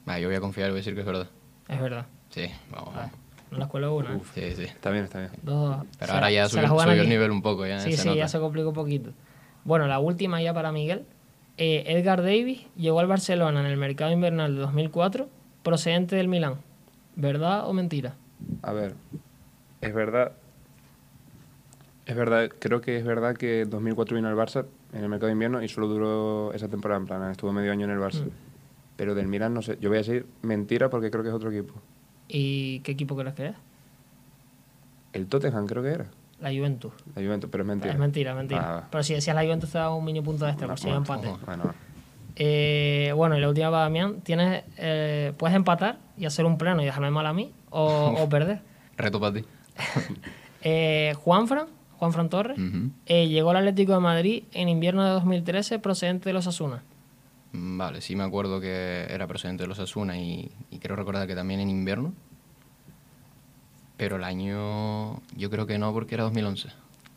Ah, 0.07 0.17
yo 0.19 0.27
voy 0.27 0.35
a 0.35 0.41
confiar 0.41 0.67
y 0.69 0.71
voy 0.71 0.77
a 0.77 0.81
decir 0.81 0.93
que 0.95 1.01
es 1.01 1.05
verdad. 1.05 1.27
Es 1.67 1.79
verdad. 1.79 2.05
Sí, 2.29 2.47
vamos. 2.71 2.95
vamos. 2.95 3.11
No 3.51 3.57
la 3.57 3.65
escuela 3.65 3.91
una. 3.91 4.17
Sí, 4.33 4.53
sí. 4.55 4.63
Está 4.63 4.89
bien, 4.91 5.03
está 5.03 5.19
bien. 5.19 5.31
Dos- 5.43 5.85
Pero 5.99 6.13
ahora 6.13 6.31
ya 6.31 6.47
subió, 6.47 6.81
el 6.93 7.09
nivel 7.09 7.31
un 7.31 7.41
poco. 7.41 7.67
Ya 7.67 7.79
Sí, 7.81 7.91
se 7.91 7.97
sí, 8.03 8.07
nota. 8.07 8.17
ya 8.19 8.27
se 8.29 8.39
complicó 8.39 8.69
un 8.69 8.75
poquito. 8.75 9.11
Bueno, 9.63 9.87
la 9.87 9.99
última 9.99 10.41
ya 10.41 10.53
para 10.53 10.71
Miguel. 10.71 11.05
Eh, 11.57 11.83
Edgar 11.87 12.21
Davis 12.21 12.65
llegó 12.75 12.99
al 12.99 13.07
Barcelona 13.07 13.59
en 13.59 13.65
el 13.65 13.77
mercado 13.77 14.11
invernal 14.11 14.55
de 14.55 14.61
2004 14.61 15.29
procedente 15.63 16.15
del 16.15 16.27
Milán. 16.27 16.55
¿Verdad 17.15 17.67
o 17.67 17.73
mentira? 17.73 18.15
A 18.63 18.73
ver, 18.73 18.95
es 19.81 19.93
verdad. 19.93 20.33
Es 22.05 22.15
verdad, 22.15 22.49
creo 22.59 22.81
que 22.81 22.97
es 22.97 23.05
verdad 23.05 23.35
que 23.35 23.61
en 23.61 23.69
2004 23.69 24.15
vino 24.15 24.27
al 24.27 24.35
Barça 24.35 24.65
en 24.91 25.03
el 25.03 25.09
mercado 25.09 25.27
de 25.27 25.33
invierno 25.33 25.61
y 25.61 25.67
solo 25.67 25.87
duró 25.87 26.51
esa 26.53 26.67
temporada, 26.67 26.99
en 26.99 27.05
plan, 27.05 27.31
estuvo 27.31 27.53
medio 27.53 27.71
año 27.71 27.85
en 27.85 27.91
el 27.91 27.99
Barça. 27.99 28.27
Pero 28.97 29.15
del 29.15 29.27
Milan 29.27 29.53
no 29.53 29.61
sé, 29.61 29.77
yo 29.79 29.89
voy 29.89 29.97
a 29.97 30.01
decir 30.01 30.25
mentira 30.41 30.89
porque 30.89 31.11
creo 31.11 31.23
que 31.23 31.29
es 31.29 31.35
otro 31.35 31.51
equipo. 31.51 31.73
¿Y 32.27 32.79
qué 32.79 32.93
equipo 32.93 33.15
crees 33.15 33.35
que 33.35 33.47
es? 33.47 33.55
El 35.13 35.27
Tottenham 35.27 35.67
creo 35.67 35.83
que 35.83 35.89
era, 35.89 36.05
La 36.41 36.49
Juventus. 36.49 36.91
la 37.15 37.21
Juventus, 37.21 37.49
pero 37.51 37.63
es 37.63 37.67
mentira. 37.67 37.93
Es 37.93 37.99
mentira, 37.99 38.31
es 38.31 38.37
mentira. 38.37 38.77
Ah. 38.79 38.87
Pero 38.91 39.03
si 39.03 39.13
decías 39.13 39.35
la 39.35 39.43
Juventus 39.43 39.69
te 39.71 39.77
daba 39.77 39.95
un 39.95 40.03
mini 40.03 40.21
punto 40.21 40.47
extra 40.47 40.67
por 40.67 40.79
si 40.79 40.89
hay 40.89 40.95
empate. 40.95 41.27
Bueno, 41.45 41.73
Eh, 42.35 43.13
bueno, 43.15 43.37
y 43.37 43.41
la 43.41 43.49
última 43.49 43.69
para 43.69 43.83
Damián. 43.83 44.21
Tienes, 44.21 44.63
eh, 44.77 45.33
puedes 45.37 45.55
empatar 45.55 45.97
y 46.17 46.25
hacer 46.25 46.45
un 46.45 46.57
pleno 46.57 46.81
y 46.81 46.85
dejarme 46.85 47.11
mal 47.11 47.25
a 47.27 47.33
mí 47.33 47.51
o, 47.69 48.15
o 48.17 48.29
perder. 48.29 48.61
Reto 48.97 49.19
para 49.19 49.33
ti. 49.33 49.45
Eh, 50.63 51.15
Juanfran, 51.17 51.65
Juanfran 51.97 52.29
Torres, 52.29 52.55
eh, 53.07 53.27
llegó 53.27 53.49
al 53.49 53.57
Atlético 53.57 53.93
de 53.93 53.99
Madrid 53.99 54.43
en 54.53 54.69
invierno 54.69 55.03
de 55.03 55.09
2013 55.09 55.79
procedente 55.79 56.29
de 56.29 56.33
los 56.33 56.45
Asuna. 56.45 56.83
Mm, 57.51 57.79
Vale, 57.79 58.01
sí 58.01 58.15
me 58.15 58.23
acuerdo 58.23 58.61
que 58.61 59.07
era 59.09 59.25
procedente 59.25 59.63
de 59.63 59.67
los 59.67 59.79
Asuna 59.79 60.19
y, 60.19 60.51
y 60.69 60.77
creo 60.77 60.95
recordar 60.95 61.25
que 61.27 61.33
también 61.33 61.61
en 61.61 61.69
invierno. 61.71 62.13
Pero 64.01 64.15
el 64.15 64.23
año 64.23 65.21
yo 65.35 65.51
creo 65.51 65.67
que 65.67 65.77
no 65.77 65.93
porque 65.93 66.15
era 66.15 66.23
2011. 66.23 66.69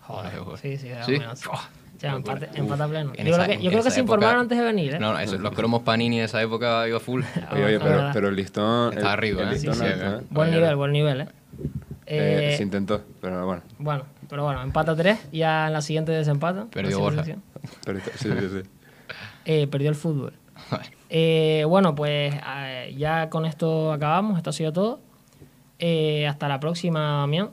Joder, 0.02 0.36
Joder, 0.38 0.58
sí, 0.60 0.76
sí, 0.76 0.88
era 0.88 1.02
¿Sí? 1.06 1.16
bueno, 1.16 1.34
sí. 1.34 1.46
Buah, 1.48 1.56
O 1.56 1.98
sea, 1.98 2.12
locura. 2.12 2.34
empate, 2.34 2.50
Uf, 2.52 2.58
empate 2.58 2.82
a 2.82 2.88
pleno. 2.88 3.12
en 3.16 3.26
Yo 3.26 3.32
esa- 3.32 3.44
creo 3.44 3.56
que, 3.56 3.62
yo 3.62 3.70
en 3.70 3.70
creo 3.70 3.82
que 3.82 3.88
esa 3.88 3.90
se 3.90 4.00
época- 4.00 4.14
informaron 4.16 4.40
antes 4.42 4.58
de 4.58 4.64
venir, 4.64 4.94
¿eh? 4.96 4.98
No, 4.98 5.12
no, 5.14 5.18
eso, 5.18 5.38
los 5.38 5.54
cromos 5.54 5.80
Panini 5.82 6.18
de 6.18 6.24
esa 6.26 6.42
época 6.42 6.86
iba 6.86 7.00
full. 7.00 7.22
Oye, 7.52 7.64
oye, 7.64 7.76
es 7.76 7.82
pero, 8.12 8.28
el 8.28 8.36
listón. 8.36 8.88
Está 8.92 9.00
el- 9.00 9.06
arriba, 9.06 9.42
el 9.44 9.48
¿eh? 9.48 9.52
listón 9.52 9.74
Sí, 9.76 9.80
sí. 9.80 9.86
¿eh? 9.86 10.20
Buen 10.28 10.48
Oye, 10.50 10.58
nivel, 10.58 10.76
buen 10.76 10.92
nivel, 10.92 11.20
¿eh? 11.22 11.28
Eh, 12.06 12.50
Eh, 12.52 12.56
se 12.58 12.62
intentó, 12.62 13.02
pero 13.22 13.46
bueno. 13.46 13.62
Bueno, 13.78 14.04
pero 14.28 14.44
bueno, 14.44 14.60
empata 14.60 14.94
3, 14.94 15.18
ya 15.32 15.68
en 15.68 15.72
la 15.72 15.80
siguiente 15.80 16.12
desempata. 16.12 16.66
Perdió 16.70 17.00
Borja. 17.00 17.24
Pero 17.86 17.98
sí, 18.00 18.10
sí, 18.16 18.28
sí. 18.30 18.62
Eh, 19.46 19.66
perdió 19.68 19.88
el 19.88 19.96
fútbol. 19.96 20.34
Bueno, 20.70 20.84
Eh, 21.08 21.64
bueno, 21.66 21.94
pues 21.94 22.34
eh, 22.34 22.94
ya 22.98 23.30
con 23.30 23.46
esto 23.46 23.90
acabamos, 23.92 24.36
esto 24.36 24.50
ha 24.50 24.52
sido 24.52 24.72
todo. 24.74 25.00
Eh, 25.78 26.26
hasta 26.26 26.48
la 26.48 26.60
próxima, 26.60 27.20
Damián. 27.20 27.50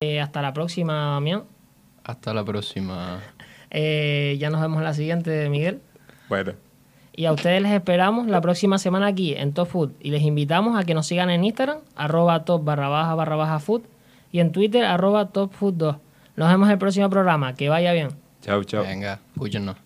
Eh, 0.00 0.20
hasta 0.20 0.42
la 0.42 0.52
próxima, 0.52 1.12
Damián. 1.12 1.44
Hasta 2.04 2.34
la 2.34 2.44
próxima. 2.44 3.20
Eh, 3.70 4.36
ya 4.38 4.50
nos 4.50 4.60
vemos 4.60 4.78
en 4.78 4.84
la 4.84 4.94
siguiente, 4.94 5.48
Miguel. 5.48 5.80
Bueno. 6.28 6.52
Y 7.16 7.26
a 7.26 7.32
ustedes 7.32 7.62
les 7.62 7.72
esperamos 7.72 8.26
la 8.26 8.40
próxima 8.40 8.78
semana 8.78 9.06
aquí 9.06 9.34
en 9.34 9.52
Top 9.52 9.68
Food. 9.68 9.92
Y 10.00 10.10
les 10.10 10.22
invitamos 10.22 10.78
a 10.78 10.84
que 10.84 10.94
nos 10.94 11.06
sigan 11.06 11.30
en 11.30 11.44
Instagram, 11.44 11.78
arroba 11.94 12.44
top 12.44 12.64
barra 12.64 12.88
baja 12.88 13.14
barra 13.14 13.36
baja 13.36 13.58
food. 13.60 13.82
Y 14.32 14.40
en 14.40 14.50
Twitter, 14.50 14.84
arroba 14.84 15.28
top 15.28 15.52
food 15.52 15.74
2. 15.74 15.96
Nos 16.36 16.48
vemos 16.48 16.66
en 16.66 16.72
el 16.72 16.78
próximo 16.78 17.08
programa. 17.08 17.54
Que 17.54 17.68
vaya 17.68 17.92
bien. 17.92 18.08
Chao, 18.42 18.64
chao. 18.64 18.82
Venga, 18.82 19.20
escúchenos. 19.32 19.83